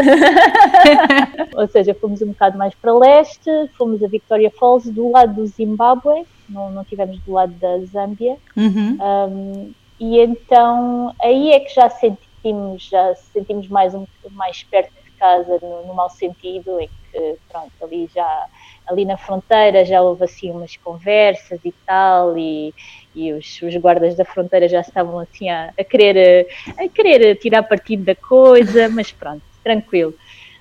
[1.57, 5.47] Ou seja, fomos um bocado mais para leste, fomos a Victoria Falls do lado do
[5.47, 8.37] Zimbábue, não, não tivemos do lado da Zâmbia.
[8.55, 8.99] Uhum.
[9.01, 15.11] Um, e então aí é que já sentimos, já sentimos mais, um, mais perto de
[15.13, 18.47] casa, no, no mau sentido, em que pronto, ali já
[18.87, 22.75] ali na fronteira já houve assim umas conversas e tal, e,
[23.15, 26.47] e os, os, guardas da fronteira já estavam assim a, a, querer,
[26.79, 30.15] a querer tirar partido da coisa, mas pronto, tranquilo.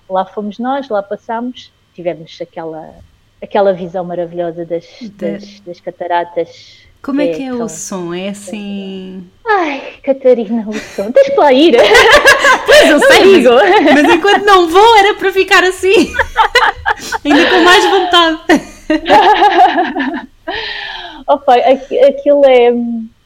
[0.10, 2.94] Lá fomos nós, lá passámos, tivemos aquela,
[3.42, 6.90] aquela visão maravilhosa das, das, das cataratas.
[7.02, 8.14] Como é que é, é o som?
[8.14, 9.28] É assim.
[9.46, 11.12] Ai, Catarina, o som.
[11.12, 11.76] Tens que lá ir.
[12.64, 16.14] Pois eu sei, mas, mas enquanto não vou era para ficar assim.
[17.26, 18.42] Ainda com mais vontade.
[21.34, 22.72] Opa, aquilo é.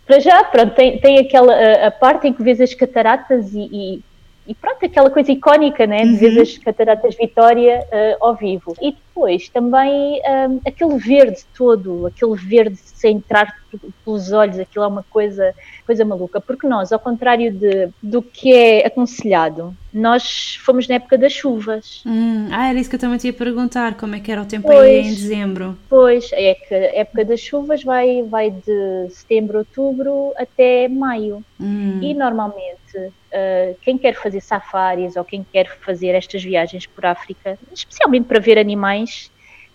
[0.05, 3.69] Para já, pronto, tem, tem aquela a, a parte em que vês as cataratas e,
[3.71, 4.03] e
[4.47, 6.17] e pronto, aquela coisa icónica, né, de uhum.
[6.17, 8.75] ver as cataratas Vitória uh, ao vivo.
[8.79, 13.55] E depois também um, aquele verde todo, aquele verde sem entrar
[14.03, 15.53] pelos olhos, aquilo é uma coisa,
[15.85, 21.17] coisa maluca, porque nós, ao contrário de, do que é aconselhado, nós fomos na época
[21.17, 22.03] das chuvas.
[22.05, 24.45] Hum, ah, era isso que eu também te ia perguntar, como é que era o
[24.45, 25.77] tempo pois, aí em dezembro?
[25.89, 31.43] Pois, é que a época das chuvas vai, vai de setembro, outubro até maio.
[31.59, 31.99] Hum.
[32.01, 37.57] E normalmente uh, quem quer fazer safaris ou quem quer fazer estas viagens por África,
[37.73, 39.04] especialmente para ver animais,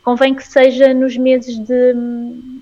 [0.02, 1.94] convém que seja nos meses de,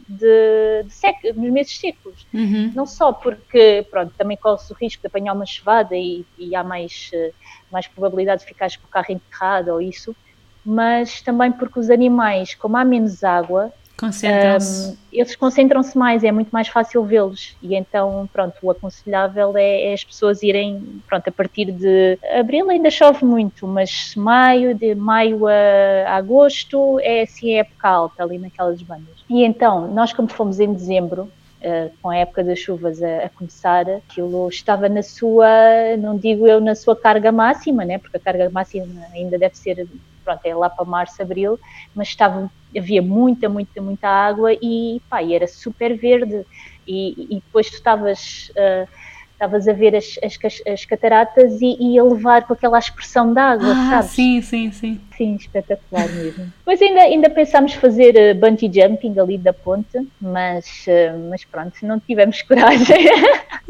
[0.09, 2.26] de, de sec, nos meses secos.
[2.33, 2.72] Uhum.
[2.74, 6.64] Não só porque, pronto, também corre-se o risco de apanhar uma chuvada e, e há
[6.64, 7.33] mais, eh,
[7.70, 10.14] mais probabilidade de ficares com o carro enterrado ou isso,
[10.64, 14.92] mas também porque os animais, como há menos água, Concentram-se.
[14.92, 17.56] Um, eles concentram-se mais, é muito mais fácil vê-los.
[17.61, 22.70] E então, pronto, o aconselhável é, é, as pessoas irem, pronto, a partir de abril
[22.70, 28.38] ainda chove muito, mas maio, de maio a, agosto, é assim a época alta ali
[28.38, 29.24] naquelas bandas.
[29.28, 33.28] E então, nós como fomos em dezembro, Uh, com a época das chuvas a, a,
[33.30, 35.48] começar, aquilo estava na sua,
[35.98, 37.98] não digo eu na sua carga máxima, né?
[37.98, 39.88] porque a carga máxima ainda deve ser,
[40.29, 41.59] pronto, é lá para março, abril,
[41.95, 46.45] mas estava havia muita, muita, muita água e, pá, e era super verde.
[46.87, 48.51] E, e depois tu estavas.
[48.51, 48.88] Uh,
[49.38, 50.37] estavas a ver as, as,
[50.67, 54.11] as cataratas e, e, a levar com aquela expressão de água, ah, sabes?
[54.11, 55.01] Sim, sim, sim.
[55.17, 56.53] Sim, espetacular mesmo.
[56.59, 61.73] Depois ainda, ainda pensámos fazer uh, bungee jumping ali da ponte, mas, uh, mas pronto,
[61.83, 63.09] não tivemos coragem.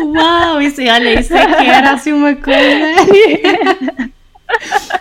[0.00, 4.10] Uau, isso, olha, isso é que era assim uma coisa.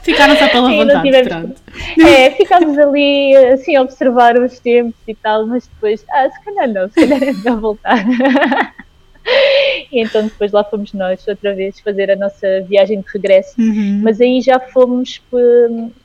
[0.02, 1.28] Ficaram só pela vontade, tivemos...
[1.28, 1.62] pronto.
[2.00, 6.68] É, ficámos ali assim a observar os tempos e tal, mas depois, ah, se calhar
[6.68, 8.06] não, se calhar é melhor voltar.
[9.92, 14.02] e então depois lá fomos nós outra vez fazer a nossa viagem de regresso, uhum.
[14.04, 15.22] mas aí já fomos,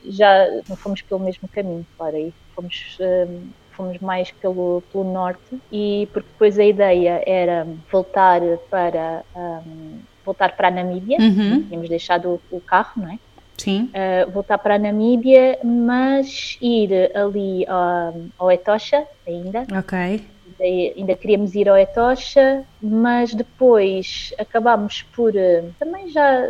[0.04, 5.58] já não fomos pelo mesmo caminho, claro, aí fomos hum, fomos mais pelo, pelo norte
[5.70, 11.62] e porque depois a ideia era voltar para um, voltar para a Namíbia, uhum.
[11.64, 13.18] tínhamos deixado o, o carro, não é?
[13.62, 13.90] Sim.
[13.94, 19.64] Uh, voltar para a Namíbia, mas ir ali uh, ao Etosha ainda.
[19.78, 19.96] Ok.
[19.96, 26.44] Ainda, ainda queríamos ir ao Etosha, mas depois acabámos por uh, também já.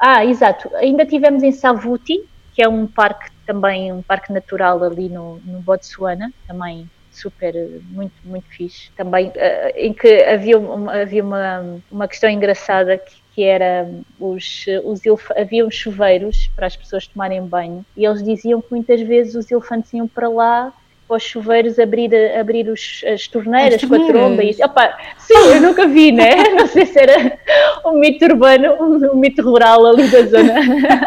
[0.00, 0.68] Ah, exato.
[0.74, 5.60] Ainda tivemos em Savuti, que é um parque também, um parque natural ali no, no
[5.60, 7.54] Botsuana, também super,
[7.88, 8.90] muito, muito fixe.
[8.96, 9.32] Também,
[9.76, 15.00] em que havia, uma, havia uma, uma questão engraçada que, que era os, os
[15.36, 19.48] havia uns chuveiros para as pessoas tomarem banho e eles diziam que muitas vezes os
[19.48, 20.72] elefantes iam para lá
[21.06, 25.60] para os chuveiros abrir, abrir os, as torneiras com a tromba e opa, sim, eu
[25.60, 26.34] nunca vi, né?
[26.58, 27.38] Não sei se era
[27.86, 30.54] um mito urbano, um, um mito rural ali da zona.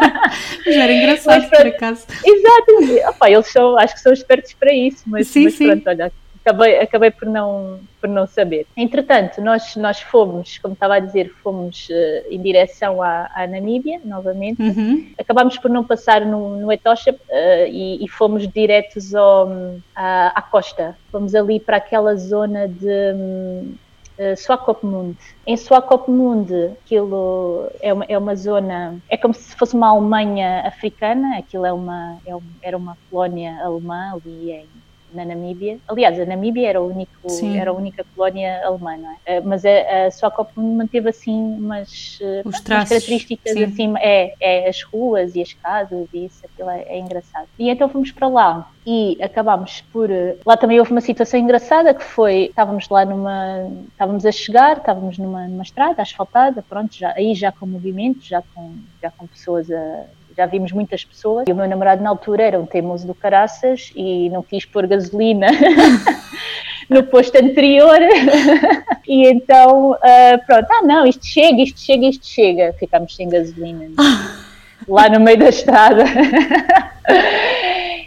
[0.64, 2.06] Mas era engraçado, mas, por acaso.
[2.24, 5.66] Exato, opa, eles são, acho que são espertos para isso, mas, sim, mas sim.
[5.66, 6.12] pronto, olha,
[6.44, 8.66] acabei, acabei por, não, por não saber.
[8.76, 14.00] Entretanto, nós, nós fomos, como estava a dizer, fomos uh, em direção à, à Namíbia,
[14.04, 14.60] novamente.
[14.60, 15.12] Uhum.
[15.18, 19.48] Acabámos por não passar no, no Etosha uh, e, e, fomos diretos ao,
[19.94, 20.96] à, à, costa.
[21.10, 23.74] Fomos ali para aquela zona de um,
[24.18, 25.16] uh, Swakopmund.
[25.46, 26.52] Em Swakopmund,
[26.84, 31.72] aquilo é uma, é uma zona, é como se fosse uma Alemanha africana, aquilo é
[31.72, 34.81] uma, é um, era uma colónia alemã ali em
[35.14, 35.78] na Namíbia.
[35.88, 37.12] Aliás, a Namíbia era, o único,
[37.54, 39.38] era a única colónia alemã, não é?
[39.38, 43.64] Uh, mas a, a manteve assim umas, uh, umas características sim.
[43.64, 47.46] assim, é, é as ruas e as casas e isso, aquilo é, é, engraçado.
[47.58, 50.10] E então fomos para lá e acabámos por.
[50.10, 53.70] Uh, lá também houve uma situação engraçada que foi, estávamos lá numa.
[53.90, 58.42] estávamos a chegar, estávamos numa, numa estrada asfaltada, pronto, já, aí já com movimento, já
[58.54, 60.04] com, já com pessoas a
[60.36, 61.46] já vimos muitas pessoas.
[61.48, 64.86] E o meu namorado na altura era um teimoso do caraças e não quis pôr
[64.86, 65.48] gasolina
[66.88, 67.98] no posto anterior.
[69.06, 72.72] e então, uh, pronto, ah não, isto chega, isto chega, isto chega.
[72.78, 73.86] Ficámos sem gasolina
[74.88, 76.04] lá no meio da estrada.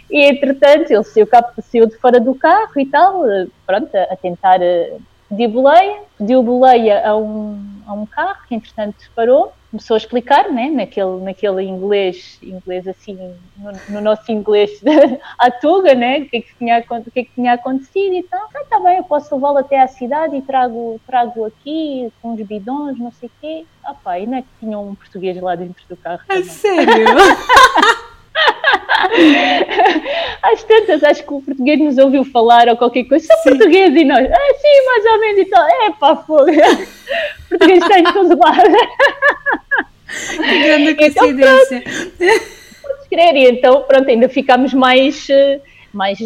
[0.08, 1.28] E entretanto ele saiu,
[1.62, 3.22] saiu de fora do carro e tal,
[3.66, 8.96] pronto, a, tentar uh, pedir boleia, pediu boleia a um, a um carro que entretanto
[9.14, 13.18] parou começou a explicar, né, naquele, naquele inglês, inglês assim,
[13.56, 14.80] no, no nosso inglês
[15.38, 18.22] à tuga, né, o que, é que tinha, o que, é que tinha acontecido e
[18.22, 18.48] tal.
[18.54, 22.40] Ah, tá bem, eu posso levá-lo até à cidade e trago, trago aqui com os
[22.42, 23.66] bidões, não sei o quê.
[23.84, 27.06] Ah pá, e não é que tinha um português lá dentro do carro É sério?
[30.42, 34.04] Às tantas, acho que o português nos ouviu falar ou qualquer coisa, só português e
[34.04, 36.46] nós, ah, sim, mais ou menos e tal, é pá, fogo,
[37.48, 38.60] português está em todo lado.
[40.08, 41.82] Que grande então, coincidência.
[41.84, 42.38] Então,
[42.80, 45.60] podes crer, e então, pronto, ainda ficámos mais, eh,
[45.92, 46.18] mais,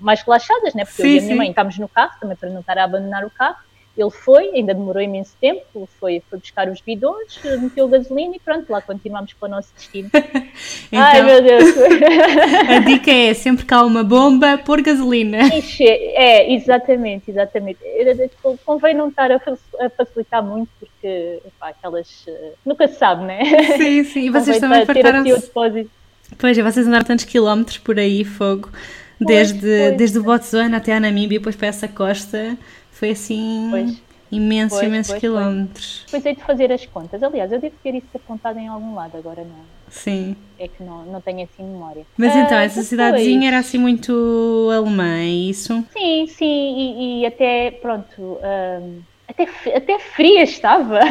[0.00, 0.84] mais relaxadas, né?
[0.84, 1.38] Porque sim, eu e a minha sim.
[1.38, 3.56] mãe estávamos no carro, também para não estar a abandonar o carro,
[3.96, 8.70] ele foi, ainda demorou imenso tempo, foi, foi buscar os bidões, meteu gasolina e pronto,
[8.70, 10.10] lá continuamos para o nosso destino.
[10.12, 10.32] então,
[11.00, 11.74] Ai meu Deus!
[12.68, 15.38] a dica é sempre que há uma bomba, pôr gasolina.
[15.80, 17.78] É, exatamente, exatamente.
[18.64, 19.40] Convém não estar a
[19.96, 22.24] facilitar muito porque aquelas.
[22.26, 23.42] Eh, nunca se sabe, né?
[23.76, 24.20] Sim, sim.
[24.26, 25.50] E vocês também fartaram-se.
[26.38, 28.70] Pois, vocês andaram tantos quilómetros por aí, fogo
[29.20, 29.96] desde, foi.
[29.96, 32.56] desde o Botsuana até a Namíbia, depois para essa costa,
[33.04, 34.02] foi assim pois.
[34.32, 36.06] imensos, pois, imensos pois, quilómetros.
[36.10, 37.22] Pois é de fazer as contas.
[37.22, 39.64] Aliás, eu devo ter isso apontado em algum lado, agora não.
[39.90, 40.34] Sim.
[40.58, 42.06] É que não, não tenho assim memória.
[42.16, 45.84] Mas então, ah, essa cidadezinha era assim muito alemã, é isso?
[45.92, 48.20] Sim, sim, e, e até, pronto.
[48.20, 51.00] Um, até, até fria estava.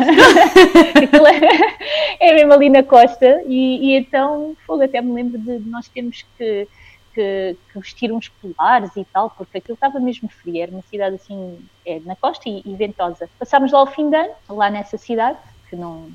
[2.19, 5.87] É, é mesmo ali na costa, e, e então, fogo, até me lembro de nós
[5.89, 6.67] termos que,
[7.13, 11.15] que, que, vestir uns polares e tal, porque aquilo estava mesmo frio, era uma cidade
[11.15, 13.29] assim, é, na costa e, e ventosa.
[13.39, 15.37] Passámos lá o fim de ano, lá nessa cidade,
[15.69, 16.09] que não,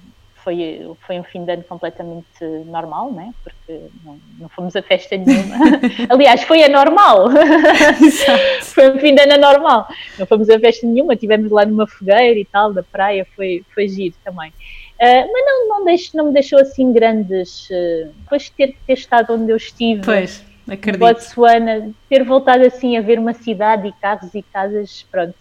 [0.49, 3.35] foi, foi um fim de ano completamente normal, né?
[3.43, 5.57] porque não, não fomos a festa nenhuma.
[6.09, 7.29] Aliás, foi anormal.
[8.63, 9.89] foi um fim de ano anormal.
[10.19, 13.89] Não fomos a festa nenhuma, estivemos lá numa fogueira e tal, da praia, foi, foi
[13.89, 14.51] giro também.
[14.51, 17.69] Uh, mas não, não, deixo, não me deixou assim grandes.
[17.71, 21.01] Uh, depois de ter, ter estado onde eu estive, pois, acredito.
[21.01, 25.35] Botsuana, ter voltado assim a ver uma cidade e carros e casas, pronto.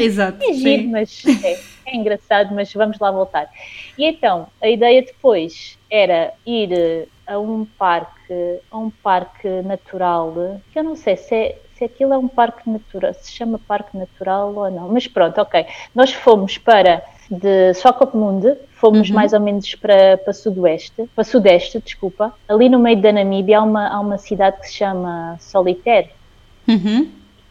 [0.00, 0.38] Exato.
[0.42, 3.48] é giro, mas é, é engraçado, mas vamos lá voltar.
[3.96, 10.60] E então, a ideia depois era ir eh, a um parque, a um parque natural,
[10.72, 13.96] que eu não sei se é, se aquilo é um parque natural, se chama parque
[13.96, 15.66] natural ou não, mas pronto, ok.
[15.94, 19.14] Nós fomos para de Socopmunde, fomos uhum.
[19.14, 22.34] mais ou menos para, para sudoeste, para sudeste, desculpa.
[22.48, 26.10] Ali no meio da Namíbia há uma, há uma cidade que se chama Solitaire.
[26.68, 27.08] Uhum.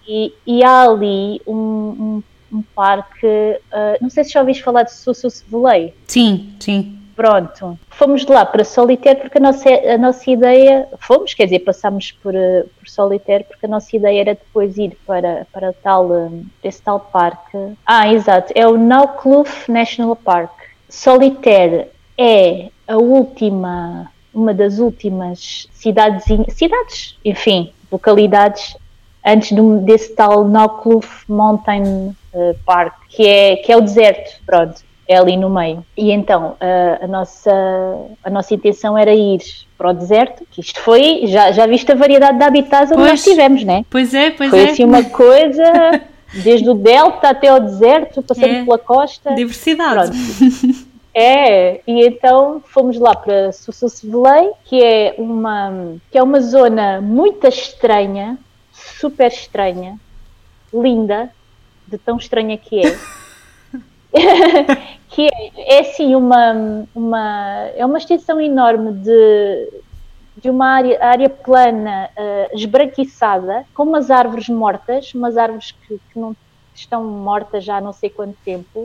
[0.07, 3.25] E, e há ali um, um um parque.
[3.25, 5.93] Uh, não sei se já ouviste falar de Sussus Volei.
[6.05, 6.99] Sim, sim.
[7.15, 7.77] Pronto.
[7.89, 10.87] Fomos de lá para Solitaire porque a nossa, a nossa ideia.
[10.99, 14.97] Fomos, quer dizer, passámos por, uh, por Solitaire porque a nossa ideia era depois ir
[15.05, 17.57] para, para tal, um, esse tal parque.
[17.85, 18.51] Ah, exato.
[18.55, 20.51] É o Naukloof National Park.
[20.89, 24.11] Solitaire é a última.
[24.33, 28.75] Uma das últimas cidades, cidades, enfim, localidades
[29.23, 29.51] antes
[29.83, 35.35] desse tal Naukloof Mountain uh, Park, que é, que é o deserto, pronto, é ali
[35.37, 35.85] no meio.
[35.97, 37.51] E então uh, a, nossa,
[38.23, 39.39] a nossa intenção era ir
[39.77, 43.11] para o deserto, que isto foi, já, já viste a variedade de habitats onde pois,
[43.11, 43.85] nós tivemos, né?
[43.89, 44.63] Pois é, pois foi é.
[44.63, 46.01] Foi assim uma coisa,
[46.43, 49.33] desde o delta até ao deserto, passando é, pela costa.
[49.33, 50.11] Diversidade.
[50.11, 50.93] Pronto.
[51.15, 57.45] É, e então fomos lá para Sussusevelei, que é uma que é uma zona muito
[57.45, 58.35] estranha,
[58.71, 59.99] super estranha,
[60.73, 61.29] linda,
[61.87, 62.97] de tão estranha que é.
[65.09, 69.69] que é, é assim uma, uma é uma extensão enorme de,
[70.37, 76.19] de uma área, área plana uh, esbranquiçada com umas árvores mortas, umas árvores que, que
[76.19, 76.35] não
[76.75, 78.81] estão mortas já há não sei quanto tempo,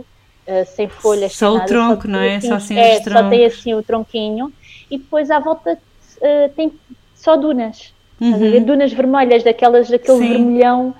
[0.46, 1.32] uh, sem folhas.
[1.34, 2.36] Só sem o tronco, só não é?
[2.36, 4.52] Assim, só, assim é, só tem assim o tronquinho
[4.90, 6.72] e depois à volta uh, tem
[7.14, 7.92] só dunas.
[8.20, 8.64] Uhum.
[8.64, 10.28] Dunas vermelhas, daquelas, daquele Sim.
[10.28, 10.94] vermelhão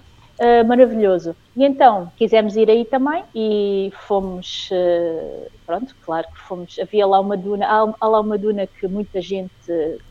[0.69, 1.35] maravilhoso.
[1.59, 6.79] E então quisemos ir aí também e fomos, uh, pronto, claro que fomos.
[6.79, 9.51] Havia lá uma duna, há, há, lá uma duna que muita gente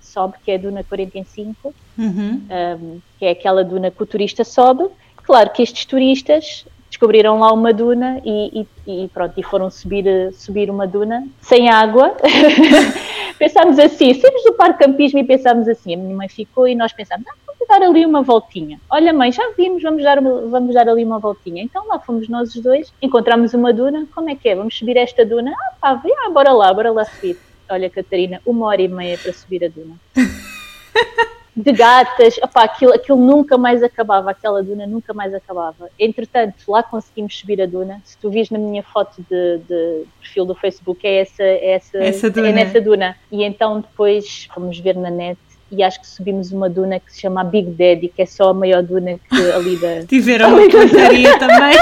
[0.01, 2.05] sobe, que é a Duna 45, uhum.
[2.05, 4.89] um, ehm, que é aquela duna que o turista sobe.
[5.23, 10.33] Claro que estes turistas descobriram lá uma duna e, e, e, pronto, e foram subir,
[10.33, 12.15] subir uma duna sem água.
[13.37, 16.91] pensámos assim, saímos do parque campismo e pensámos assim, a minha mãe ficou e nós
[16.91, 18.79] pensámos, ah, vamos dar ali uma voltinha.
[18.89, 21.63] Olha mãe, já vimos, vamos dar, vamos dar ali uma voltinha.
[21.63, 24.55] Então lá fomos nós os dois, encontramos uma duna, como é que é?
[24.55, 25.53] Vamos subir esta duna?
[25.81, 27.37] Ah pá, ah, bora lá, bora lá subir.
[27.69, 29.95] Olha Catarina, uma hora e meia para subir a duna.
[31.57, 35.89] de gatas, opá, aquilo, aquilo nunca mais acabava, aquela duna nunca mais acabava.
[35.97, 37.99] Entretanto, lá conseguimos subir a duna.
[38.05, 41.97] Se tu vis na minha foto de, de perfil do Facebook, é essa, é essa,
[41.97, 43.15] essa é nessa duna.
[43.31, 45.39] E então depois fomos ver na net
[45.71, 48.53] e acho que subimos uma duna que se chama Big Daddy, que é só a
[48.53, 50.05] maior duna que ali da.
[50.07, 51.75] Tiveram uma pontaria também.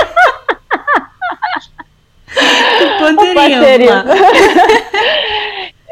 [2.78, 3.60] que pontaria,
[3.92, 4.06] Opa.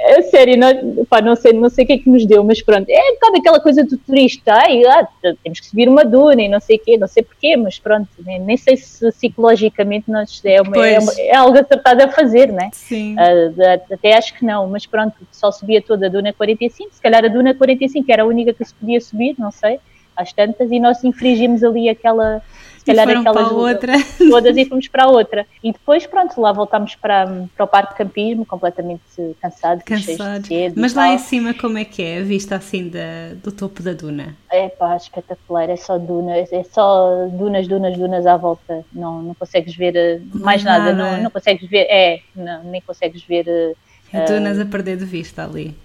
[0.06, 2.62] É sério, não, pá, não, sei, não sei o que é que nos deu, mas
[2.62, 5.08] pronto, é um bocado aquela coisa do turista, ai, ah,
[5.42, 8.10] temos que subir uma duna e não sei o quê, não sei porquê, mas pronto,
[8.26, 12.52] nem, nem sei se psicologicamente nós, é, uma, é, uma, é, algo acertado a fazer,
[12.52, 12.70] né?
[12.74, 13.16] Sim.
[13.16, 17.24] Uh, até acho que não, mas pronto, só subia toda a duna 45, se calhar
[17.24, 19.80] a duna 45 era a única que se podia subir, não sei,
[20.18, 22.42] às tantas, e nós infringimos ali aquela
[22.84, 23.94] se calhar aquelas outra.
[24.30, 25.48] todas e fomos para a outra.
[25.64, 29.02] E depois, pronto, lá voltámos para, para o parque de campismo, completamente
[29.42, 30.48] cansados, Cansado.
[30.76, 31.14] Mas lá tal.
[31.14, 34.36] em cima, como é que é a vista assim da, do topo da duna?
[34.52, 38.84] É pá, espetacular, é só dunas, é só dunas, dunas, dunas à volta.
[38.92, 42.82] Não, não consegues ver eh, mais nada, nada, Não, não consegues ver, é, não, nem
[42.82, 43.48] consegues ver.
[43.48, 45.76] Uh, dunas a perder de vista ali.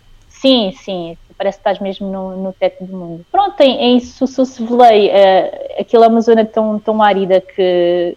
[0.41, 3.27] Sim, sim, parece que estás mesmo no, no teto do mundo.
[3.31, 8.17] Pronto, em, em Sussuvelei, uh, aquilo é uma zona tão, tão árida que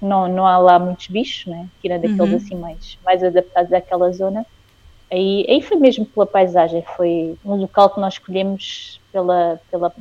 [0.00, 1.68] não, não há lá muitos bichos, né?
[1.80, 2.36] tirando aqueles uhum.
[2.36, 4.46] assim mais, mais adaptados àquela zona.
[5.10, 9.92] Aí, aí foi mesmo pela paisagem, foi um local que nós escolhemos pela, pela,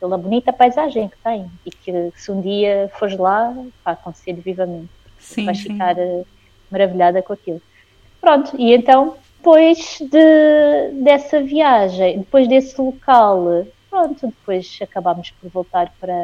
[0.00, 3.52] pela bonita paisagem que tem e que se um dia fores lá,
[3.84, 4.88] vai acontecer vivamente.
[5.18, 5.72] Sim, vais sim.
[5.72, 6.26] ficar uh,
[6.70, 7.60] maravilhada com aquilo.
[8.20, 15.92] Pronto, e então, depois de, dessa viagem, depois desse local, pronto, depois acabámos por voltar
[16.00, 16.14] para,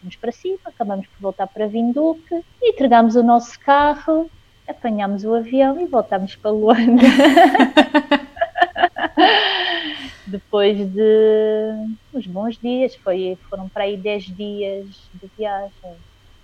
[0.00, 4.30] fomos para cima, acabámos por voltar para Vinduque, entregámos o nosso carro,
[4.68, 7.02] apanhámos o avião e voltámos para Luanda.
[10.24, 11.72] depois de
[12.14, 15.96] uns bons dias, foi, foram para aí 10 dias de viagem.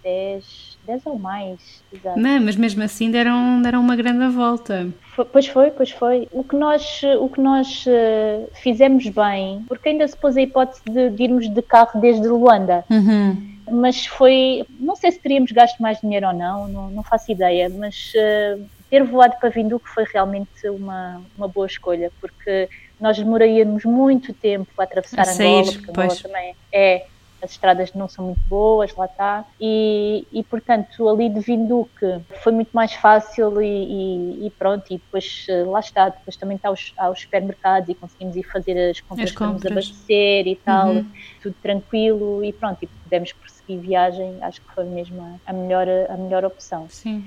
[0.02, 1.82] 10, 10 ou mais.
[1.92, 2.18] Exato.
[2.18, 4.88] Não, mas mesmo assim deram, deram uma grande volta.
[5.14, 6.28] Foi, pois foi, pois foi.
[6.32, 10.82] O que nós, o que nós uh, fizemos bem, porque ainda se pôs a hipótese
[10.84, 12.84] de, de irmos de carro desde Luanda.
[12.90, 13.54] Uhum.
[13.70, 17.70] Mas foi, não sei se teríamos gasto mais dinheiro ou não, não, não faço ideia,
[17.70, 22.68] mas uh, ter voado para Vinduque foi realmente uma, uma boa escolha, porque
[23.00, 26.22] nós demoraríamos muito tempo a atravessar a Angola, porque Angola pois.
[26.22, 27.06] também é
[27.44, 32.52] as estradas não são muito boas, lá está, e, e portanto ali de Vinduque foi
[32.52, 36.70] muito mais fácil e, e, e, pronto, e depois eh, lá está, depois também está
[36.70, 39.60] aos, aos supermercados e conseguimos ir fazer as compras, as compras.
[39.60, 41.06] para nos abastecer e tal, uhum.
[41.42, 46.16] tudo tranquilo e pronto, e pudemos prosseguir viagem, acho que foi mesmo a melhor, a
[46.16, 46.86] melhor opção.
[46.88, 47.24] Sim.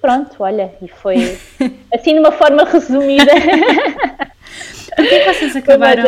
[0.00, 1.38] Pronto, olha, e foi
[1.92, 3.32] assim de uma forma resumida.
[4.94, 6.02] Porquê vocês acabaram...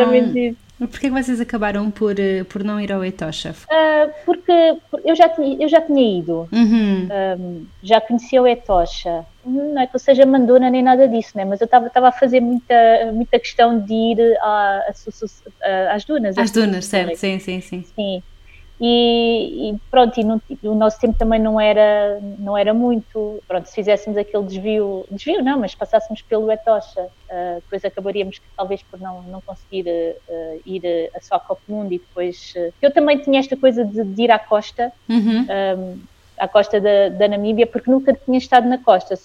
[0.79, 3.55] Porquê que vocês acabaram por, eh, por não ir ao Etosha?
[3.65, 4.51] Uh, porque
[5.03, 7.07] eu já tinha, eu já tinha ido, uhum.
[7.39, 9.25] um, já conhecia o Etosha.
[9.43, 11.45] Não é que eu seja mandona nem nada disso, né?
[11.45, 12.75] mas eu estava a fazer muita,
[13.13, 14.93] muita questão de ir a, a,
[15.63, 16.37] a, às dunas.
[16.37, 17.85] Às dunas, certo, sim, sim, sim.
[17.95, 18.23] Sim,
[18.79, 23.73] e, e, pronto, e o nosso tempo também não era, não era muito, pronto, se
[23.73, 29.23] fizéssemos aquele desvio, desvio não, mas passássemos pelo Etocha, uh, depois acabaríamos talvez por não,
[29.23, 33.39] não conseguir uh, ir a só a Copa Mundo e depois, uh, eu também tinha
[33.39, 35.47] esta coisa de, de ir à costa, uhum.
[35.49, 35.99] um,
[36.37, 39.15] à costa da, da, Namíbia, porque nunca tinha estado na costa,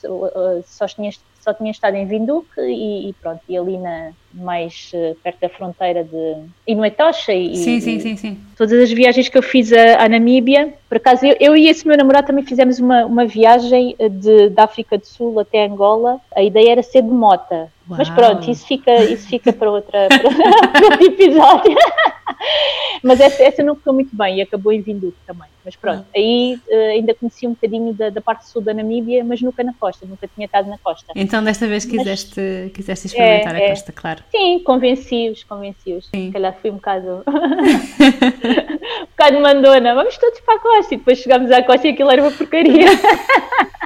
[0.64, 5.14] só tinha, só tinha estado em Vinduque e, e pronto, e ali na, mais uh,
[5.22, 6.44] perto da fronteira de.
[6.66, 7.56] e no Etocha e.
[7.56, 8.38] Sim, sim, sim, sim.
[8.56, 11.96] Todas as viagens que eu fiz a Namíbia, por acaso eu, eu, e esse meu
[11.96, 16.20] namorado também fizemos uma, uma viagem de, da África do Sul até Angola.
[16.34, 17.70] A ideia era ser de mota.
[17.88, 17.98] Uau.
[17.98, 20.08] Mas pronto, isso fica, isso fica para, outra,
[20.72, 21.76] para outro episódio.
[23.02, 25.48] Mas essa, essa não ficou muito bem e acabou em Vinduque também.
[25.64, 26.16] Mas pronto, ah.
[26.16, 29.72] aí uh, ainda conheci um bocadinho da, da, parte sul da Namíbia, mas nunca na
[29.74, 31.12] costa, nunca tinha estado na costa.
[31.14, 34.21] Então desta vez quiseste, mas, quiseste experimentar é, a costa, claro.
[34.30, 36.06] Sim, convenci-os, convenci-os.
[36.06, 37.22] Se calhar fui um bocado.
[37.26, 40.94] um bocado mandona, vamos todos para a costa.
[40.94, 42.86] E depois chegámos à costa e aquilo era uma porcaria.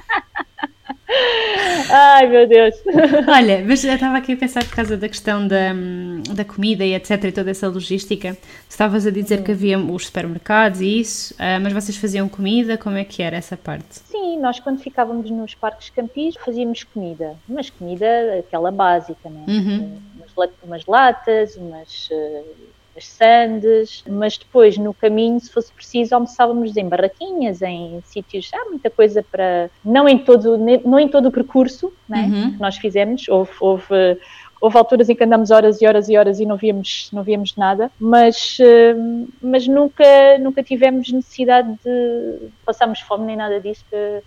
[1.89, 2.74] Ai meu Deus!
[3.28, 5.72] Olha, mas eu estava aqui a pensar por causa da questão da,
[6.34, 7.24] da comida e etc.
[7.24, 8.37] e toda essa logística.
[8.68, 12.76] Estavas a dizer que havia os supermercados e isso, uh, mas vocês faziam comida?
[12.76, 14.01] Como é que era essa parte?
[14.05, 18.07] Sim, nós quando ficávamos nos parques campis fazíamos comida, mas comida
[18.41, 19.45] aquela básica, né?
[19.47, 19.99] Uhum.
[20.37, 22.09] Umas, umas latas, umas.
[22.11, 22.45] Uh,
[22.97, 28.64] as sandes, mas depois no caminho, se fosse preciso, almoçávamos em barraquinhas, em sítios, há
[28.64, 32.53] muita coisa para, não em todo, não em todo o percurso né, uhum.
[32.53, 34.18] que nós fizemos, houve, houve
[34.61, 37.55] houve alturas em que andamos horas e horas e horas e não víamos, não víamos
[37.57, 38.59] nada, mas,
[38.97, 40.05] hum, mas nunca,
[40.41, 43.85] nunca tivemos necessidade de passarmos fome nem nada disso,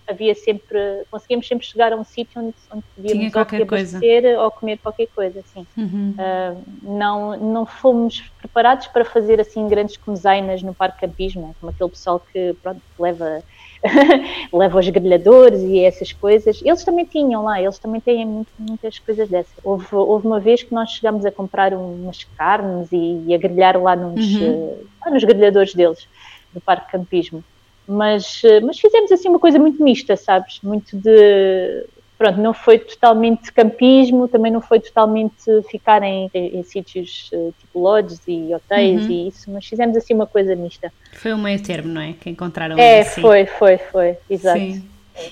[0.08, 4.00] havia sempre, conseguíamos sempre chegar a um sítio onde, onde podíamos qualquer coisa.
[4.40, 5.66] ou comer qualquer coisa, assim.
[5.76, 6.14] Uhum.
[6.18, 11.90] Uh, não, não fomos preparados para fazer assim grandes comezainas no parque campismo, como aquele
[11.90, 13.44] pessoal que pronto, leva
[14.52, 16.62] leva os grelhadores e essas coisas.
[16.64, 19.54] Eles também tinham lá, eles também têm muitas coisas dessas.
[19.64, 23.82] Houve, houve uma vez que nós chegámos a comprar umas carnes e, e a grelhar
[23.82, 24.78] lá nos, uhum.
[25.06, 26.08] uh, nos grelhadores deles,
[26.54, 27.44] do Parque Campismo.
[27.88, 30.60] Mas, uh, mas fizemos assim uma coisa muito mista, sabes?
[30.62, 31.86] Muito de
[32.20, 35.34] pronto, não foi totalmente campismo, também não foi totalmente
[35.72, 39.10] ficar em, em, em sítios uh, tipo lodges e hotéis uhum.
[39.10, 40.92] e isso, mas fizemos assim uma coisa mista.
[41.14, 42.14] Foi um meio termo, não é?
[42.20, 43.22] Que encontraram É, assim.
[43.22, 44.60] foi, foi, foi, exato.
[44.60, 44.84] Sim.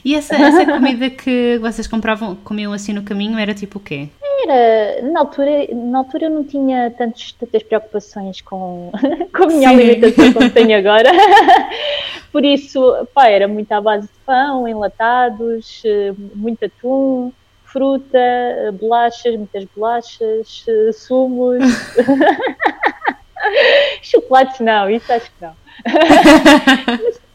[0.03, 4.09] E essa, essa comida que vocês compravam, comiam assim no caminho, era tipo o quê?
[4.43, 8.91] Era, na altura, na altura eu não tinha tantos, tantas preocupações com,
[9.35, 9.75] com a minha Sim.
[9.75, 11.09] alimentação como tenho agora.
[12.31, 17.31] Por isso, pá, era muito à base de pão, enlatados, eh, muito atum,
[17.63, 18.19] fruta,
[18.79, 21.63] bolachas, muitas bolachas, sumos.
[24.01, 25.53] Chocolates não, isso acho que não.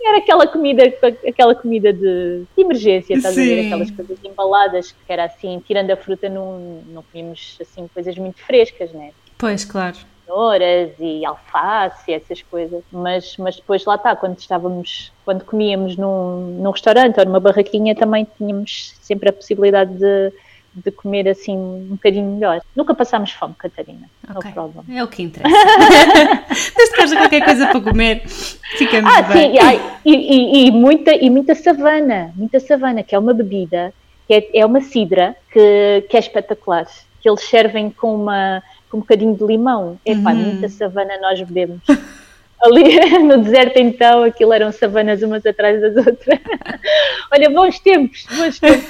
[0.05, 0.83] Era aquela comida,
[1.27, 3.43] aquela comida de, de emergência, estás Sim.
[3.43, 3.67] a ver?
[3.67, 8.41] Aquelas coisas embaladas, que era assim, tirando a fruta, não, não comíamos assim coisas muito
[8.41, 9.13] frescas, né?
[9.39, 9.97] Pois, claro.
[10.25, 12.83] Cenouras e alface, essas coisas.
[12.91, 17.95] Mas, mas depois lá está, quando estávamos, quando comíamos num, num restaurante ou numa barraquinha,
[17.95, 20.33] também tínhamos sempre a possibilidade de
[20.75, 22.61] de comer assim um bocadinho melhor.
[22.75, 24.09] Nunca passámos fome, Catarina.
[24.37, 24.53] Okay.
[24.97, 25.55] É o que interessa.
[26.77, 29.53] Desde que haja qualquer coisa para comer, ficamos ah, bem.
[29.53, 33.93] Sim, e, e, e, muita, e muita savana, muita savana, que é uma bebida,
[34.27, 36.87] que é, é uma cidra que, que é espetacular.
[37.21, 39.99] Que eles servem com, uma, com um bocadinho de limão.
[40.05, 40.39] Epá, uhum.
[40.39, 41.83] muita savana nós bebemos.
[42.63, 46.41] ali no deserto então aquilo eram savanas umas atrás das outras.
[47.33, 48.89] Olha, bons tempos, bons tempos.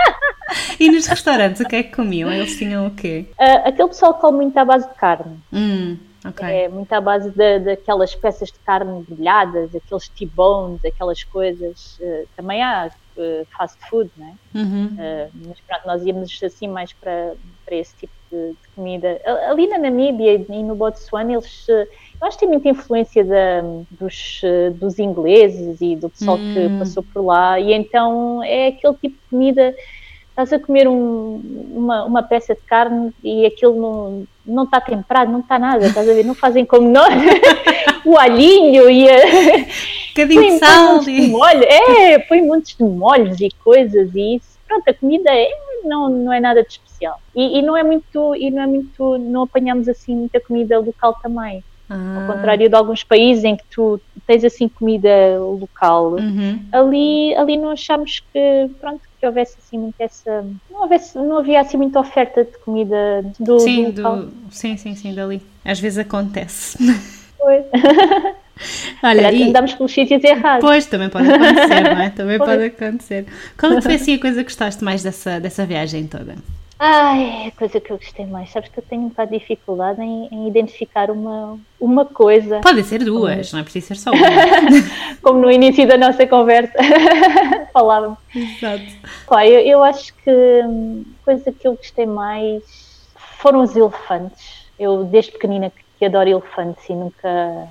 [0.78, 2.30] e nos restaurantes, o que é que comiam?
[2.30, 3.26] Eles tinham o quê?
[3.38, 5.38] Uh, aquele pessoal come muito à base de carne.
[5.52, 6.64] Hum, okay.
[6.64, 11.98] É muito à base daquelas peças de carne brilhadas, aqueles T-bones, aquelas coisas.
[12.00, 14.32] Uh, também há uh, fast food, não é?
[14.54, 14.96] Uhum.
[15.46, 17.34] mas pronto, nós íamos assim mais para,
[17.64, 19.20] para esse tipo de, de comida.
[19.48, 21.68] Ali na Namíbia e no Botsuana, eles
[22.22, 24.40] eu acho que tem muita influência da, dos,
[24.74, 26.54] dos ingleses e do pessoal hum.
[26.54, 29.74] que passou por lá, e então é aquele tipo de comida.
[30.30, 31.42] Estás a comer um,
[31.74, 36.08] uma, uma peça de carne e aquilo não, não está temperado, não está nada, estás
[36.08, 36.24] a ver?
[36.24, 37.12] Não fazem como nós,
[38.06, 39.16] o alhinho e a.
[40.14, 41.00] Cadinho de sal.
[41.00, 41.64] De molho.
[41.64, 44.58] É, põe montes de molhos e coisas e isso.
[44.68, 45.50] Pronto, a comida é,
[45.84, 46.91] não, não é nada de especial.
[47.34, 51.18] E, e, não é muito, e não é muito, não apanhamos assim muita comida local
[51.22, 51.62] também.
[51.88, 52.20] Ah.
[52.20, 56.58] Ao contrário de alguns países em que tu tens assim comida local, uhum.
[56.72, 60.44] ali, ali não achamos que, pronto, que houvesse assim muito essa.
[60.70, 64.28] Não, houvesse, não havia assim muita oferta de comida do, sim, do local.
[64.50, 65.42] Sim, sim, sim, dali.
[65.64, 66.78] Às vezes acontece.
[67.38, 67.64] Pois.
[69.02, 69.42] Olha, e...
[69.42, 70.64] andamos pelos sítios errados.
[70.64, 72.10] Pois, também pode acontecer, não é?
[72.14, 72.50] Também pois.
[72.50, 73.26] pode acontecer.
[73.58, 76.36] Qual é foi assim a coisa que gostaste mais dessa, dessa viagem toda?
[76.84, 78.50] Ai, a coisa que eu gostei mais.
[78.50, 82.58] Sabes que eu tenho um bocado de dificuldade em, em identificar uma, uma coisa.
[82.58, 83.52] Pode ser duas, Como...
[83.52, 84.26] não é preciso ser só uma.
[85.22, 86.76] Como no início da nossa conversa
[87.72, 88.18] falávamos.
[88.34, 88.82] Exato.
[89.28, 92.64] Pá, eu, eu acho que a hum, coisa que eu gostei mais
[93.38, 94.66] foram os elefantes.
[94.76, 97.68] Eu, desde pequenina, que adoro elefantes e nunca.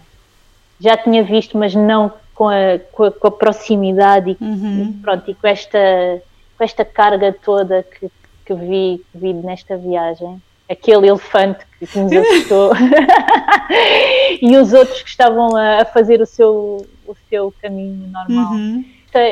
[0.79, 4.95] Já tinha visto, mas não com a, com a, com a proximidade e, uhum.
[4.95, 6.21] e, pronto, e com esta,
[6.57, 8.09] com esta carga toda que
[8.51, 10.41] que vi, vi nesta viagem.
[10.69, 12.71] Aquele elefante que, que nos assustou
[14.41, 18.53] e os outros que estavam a, a, fazer o seu, o seu caminho normal.
[18.53, 18.85] Uhum.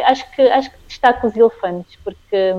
[0.05, 2.53] Acho que, acho que destaco os elefantes, porque,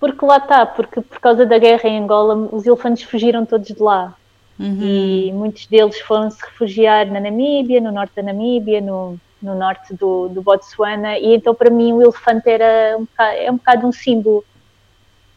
[0.00, 3.80] porque lá está, porque por causa da guerra em Angola, os elefantes fugiram todos de
[3.80, 4.12] lá.
[4.58, 4.82] Uhum.
[4.82, 9.94] E muitos deles foram se refugiar na Namíbia, no norte da Namíbia, no, no norte
[9.94, 13.86] do, do Botsuana, e então para mim o elefante era um bocado, é um bocado
[13.86, 14.44] um símbolo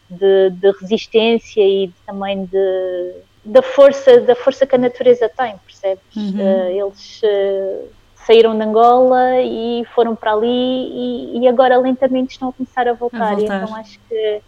[0.09, 6.15] de, de resistência e também de, da força da força que a natureza tem, percebes?
[6.15, 6.39] Uhum.
[6.39, 12.49] Uh, eles uh, saíram de Angola e foram para ali e, e, agora lentamente estão
[12.49, 13.33] a começar a voltar.
[13.33, 13.63] a voltar.
[13.63, 14.41] então acho que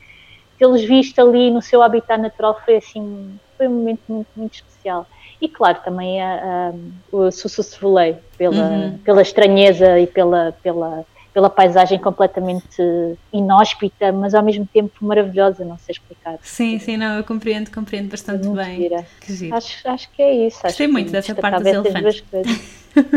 [0.58, 5.06] tê-los visto ali no seu habitat natural foi assim foi um momento muito, muito especial.
[5.42, 8.98] E claro, também a, a, o Sussu Volei, pela, uhum.
[9.00, 11.06] pela estranheza e pela, pela
[11.40, 12.84] pela paisagem completamente
[13.32, 16.38] inóspita, mas ao mesmo tempo maravilhosa, não sei explicar.
[16.42, 18.82] Sim, sim, não, eu compreendo, compreendo bastante bem.
[18.82, 19.06] Gira.
[19.22, 19.56] Que giro.
[19.56, 20.62] Acho, acho que é isso.
[20.62, 22.24] Gostei muito dessa parte dos elefantes.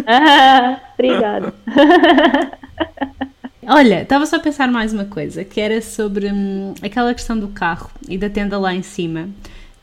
[0.07, 1.53] ah, obrigada.
[3.67, 7.49] Olha, estava só a pensar mais uma coisa, que era sobre hum, aquela questão do
[7.49, 9.31] carro e da tenda lá em cima.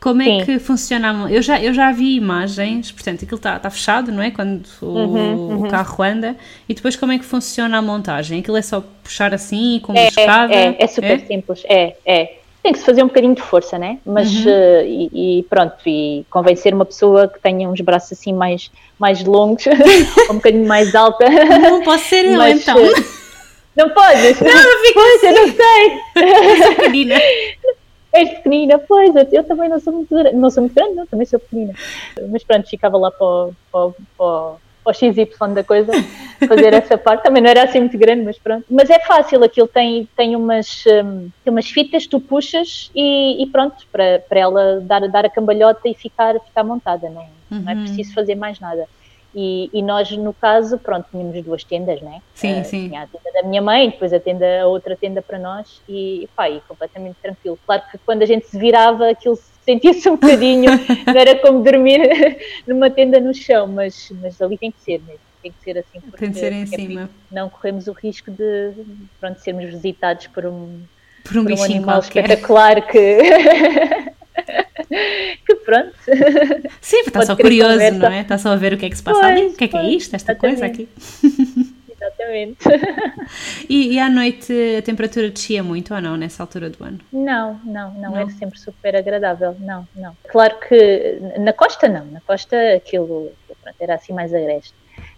[0.00, 0.44] Como é Sim.
[0.46, 1.28] que funciona?
[1.30, 4.30] Eu já, eu já vi imagens, portanto, aquilo está tá fechado, não é?
[4.30, 5.66] Quando o, uhum, uhum.
[5.66, 6.36] o, carro anda.
[6.66, 8.40] E depois, como é que funciona a montagem?
[8.40, 10.54] Aquilo é só puxar assim, com uma é, escada?
[10.54, 11.18] É, é super é?
[11.18, 11.62] simples.
[11.66, 12.36] É, é.
[12.62, 13.98] Tem que se fazer um bocadinho de força, né?
[14.04, 14.50] Mas, uhum.
[14.50, 18.70] uh, e, e, pronto, e convém ser uma pessoa que tenha uns braços assim mais,
[18.98, 19.64] mais longos,
[20.30, 21.28] um bocadinho mais alta.
[21.28, 22.76] Não posso ser eu, Mas, então.
[22.82, 23.04] Uh,
[23.76, 24.40] não podes?
[24.40, 25.26] Não, eu fico pois, assim.
[25.26, 26.46] eu não sei.
[26.48, 27.16] Eu sou pequenina.
[28.12, 31.26] És pequenina, pois, eu também não sou muito grande, não sou muito grande, não, também
[31.26, 31.74] sou pequenina.
[32.28, 35.92] Mas pronto, ficava lá para o, para o, para o, para o XY da coisa,
[36.48, 37.22] fazer essa parte.
[37.22, 38.64] Também não era assim muito grande, mas pronto.
[38.68, 43.46] Mas é fácil, aquilo tem, tem, umas, um, tem umas fitas, tu puxas e, e,
[43.46, 47.62] pronto, para, para ela dar, dar a cambalhota e ficar, ficar montada, não, uhum.
[47.62, 47.82] não é uhum.
[47.82, 48.88] preciso fazer mais nada.
[49.34, 52.20] E, e, nós, no caso, pronto, tínhamos duas tendas, né?
[52.34, 52.88] Sim, uh, sim.
[52.88, 56.28] Tinha a tenda da minha mãe, depois a, tenda, a outra tenda para nós e,
[56.34, 57.58] pá, e completamente tranquilo.
[57.64, 60.72] Claro que quando a gente se virava, aquilo sentia-se um bocadinho,
[61.06, 62.00] não era como dormir
[62.66, 65.20] numa tenda no chão, mas, mas ali tem que ser mesmo.
[65.42, 67.10] Tem que ser assim, porque tem que ser em é cima.
[67.30, 68.72] não corremos o risco de
[69.18, 70.82] pronto, sermos visitados por um,
[71.24, 72.24] por um, por um animal qualquer.
[72.24, 73.18] espetacular que
[74.86, 75.39] que
[75.70, 75.94] pronto.
[76.80, 77.98] Sim, está só curioso, conversa.
[77.98, 78.20] não é?
[78.20, 79.68] Está só a ver o que é que se passa pois, ali, o que é
[79.68, 80.58] que é isto, esta exatamente.
[80.58, 80.88] coisa aqui.
[81.88, 82.58] Exatamente.
[83.68, 86.98] E, e, à noite a temperatura descia muito ou não nessa altura do ano?
[87.12, 90.16] Não, não, não, não, era sempre super agradável, não, não.
[90.28, 93.30] Claro que na costa não, na costa aquilo
[93.62, 94.74] pronto, era assim mais agreste.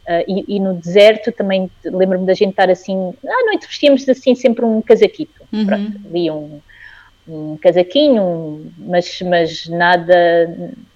[0.07, 4.35] Uh, e, e, no deserto também lembro-me da gente estar assim, à noite vestíamos assim
[4.35, 5.65] sempre um casaquito, uhum.
[5.65, 6.61] pronto, ali um,
[7.27, 10.15] um casaquinho, mas, mas nada,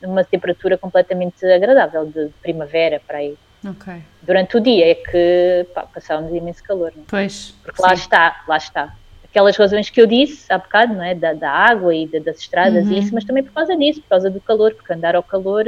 [0.02, 3.36] uma temperatura completamente agradável de primavera para aí.
[3.64, 4.02] Okay.
[4.22, 6.92] Durante o dia é que pá, passávamos imenso calor.
[6.94, 7.02] Não?
[7.02, 7.06] É?
[7.08, 7.54] Pois.
[7.62, 7.88] Porque sim.
[7.88, 8.94] lá está, lá está.
[9.24, 11.14] Aquelas razões que eu disse há bocado, não é?
[11.14, 12.92] Da, da água e da, das estradas uhum.
[12.92, 15.64] e isso, mas também por causa disso, por causa do calor, porque andar ao calor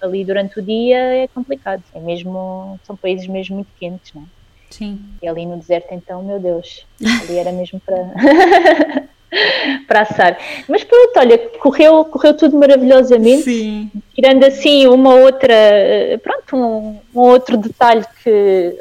[0.00, 1.82] ali durante o dia é complicado.
[1.94, 4.26] É mesmo, são países mesmo muito quentes, não é?
[4.70, 5.00] Sim.
[5.22, 7.96] E ali no deserto, então, meu Deus, ali era mesmo para.
[9.86, 10.38] para assar.
[10.68, 13.42] Mas pronto, olha, correu, correu tudo maravilhosamente.
[13.42, 13.90] Sim.
[14.14, 18.76] Tirando assim uma outra, eh, pronto, um, um outro detalhe que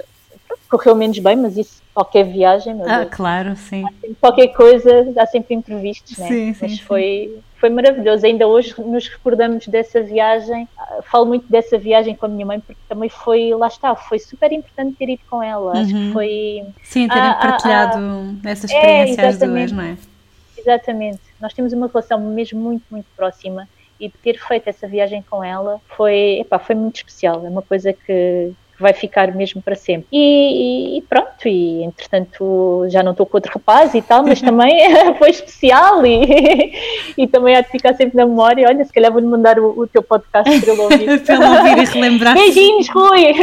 [0.47, 3.14] pronto, correu menos bem, mas isso qualquer viagem, Ah, Deus.
[3.14, 3.86] claro, sim.
[4.20, 6.28] Qualquer coisa, há sempre imprevistos, né?
[6.28, 7.43] Sim, mas sim, foi, sim.
[7.60, 8.26] foi maravilhoso.
[8.26, 10.68] Ainda hoje nos recordamos dessa viagem.
[11.04, 14.51] Falo muito dessa viagem com a minha mãe porque também foi, lá está, foi super
[14.51, 15.74] importante ter ido com ela.
[15.74, 15.82] Uhum.
[15.82, 16.14] Acho que uhum.
[16.14, 16.64] foi.
[16.84, 19.97] Sim, terem ah, partilhado ah, ah, essas experiências é, às duas, não é?
[20.64, 21.22] Exatamente.
[21.39, 23.68] Nós temos uma relação mesmo muito, muito próxima
[23.99, 27.45] e ter feito essa viagem com ela foi, epá, foi muito especial.
[27.45, 30.07] É uma coisa que vai ficar mesmo para sempre.
[30.11, 34.78] E, e, pronto, e entretanto já não estou com outro rapaz e tal, mas também
[35.18, 36.74] foi especial e,
[37.18, 38.68] e também há de ficar sempre na memória.
[38.68, 41.22] Olha, se calhar vou-lhe mandar o, o, teu podcast para ele ouvir.
[41.24, 42.34] para ele ouvir e relembrar.
[42.34, 43.34] Beijinhos, Rui!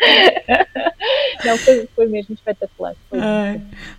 [1.44, 2.94] Não, foi, foi mesmo espetacular.
[3.08, 3.20] Foi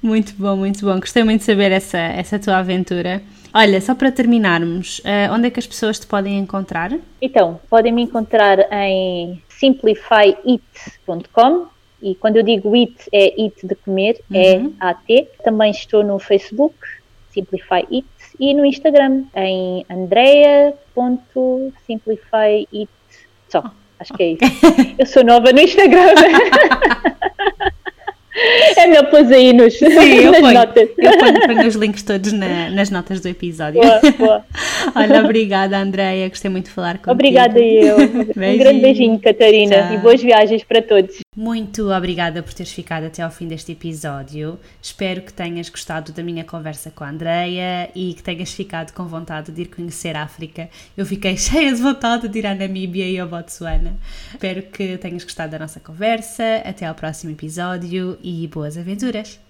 [0.01, 0.99] muito bom, muito bom.
[0.99, 3.23] Gostei muito de saber essa, essa tua aventura.
[3.53, 6.95] Olha, só para terminarmos, uh, onde é que as pessoas te podem encontrar?
[7.21, 11.67] Então, podem me encontrar em simplifyit.com
[12.01, 14.73] e quando eu digo it é it de comer, é uhum.
[14.79, 15.27] é AT.
[15.43, 16.77] Também estou no Facebook,
[17.31, 18.07] Simplify It,
[18.39, 22.89] e no Instagram em andrea.simplifyit
[23.49, 23.73] só.
[23.99, 24.39] Acho que é isso.
[24.97, 26.13] Eu sou nova no Instagram.
[28.77, 30.89] É melhor pôr aí nos, Sim, eu nas ponho, notas.
[30.97, 33.81] Eu ponho, ponho os links todos na, nas notas do episódio.
[33.81, 34.45] Boa, boa.
[34.95, 36.29] Olha, obrigada, Andréia.
[36.29, 37.11] Gostei muito de falar contigo.
[37.11, 37.97] Obrigada eu.
[37.97, 39.75] Um grande beijinho, Catarina.
[39.75, 39.93] Tchau.
[39.93, 41.17] E boas viagens para todos.
[41.37, 44.59] Muito obrigada por teres ficado até ao fim deste episódio.
[44.81, 49.05] Espero que tenhas gostado da minha conversa com a Andreia e que tenhas ficado com
[49.05, 50.69] vontade de ir conhecer a África.
[50.97, 53.95] Eu fiquei cheia de vontade de ir à Namíbia e ao Botsuana.
[54.31, 56.63] Espero que tenhas gostado da nossa conversa.
[56.65, 59.39] Até ao próximo episódio e boas aventuras!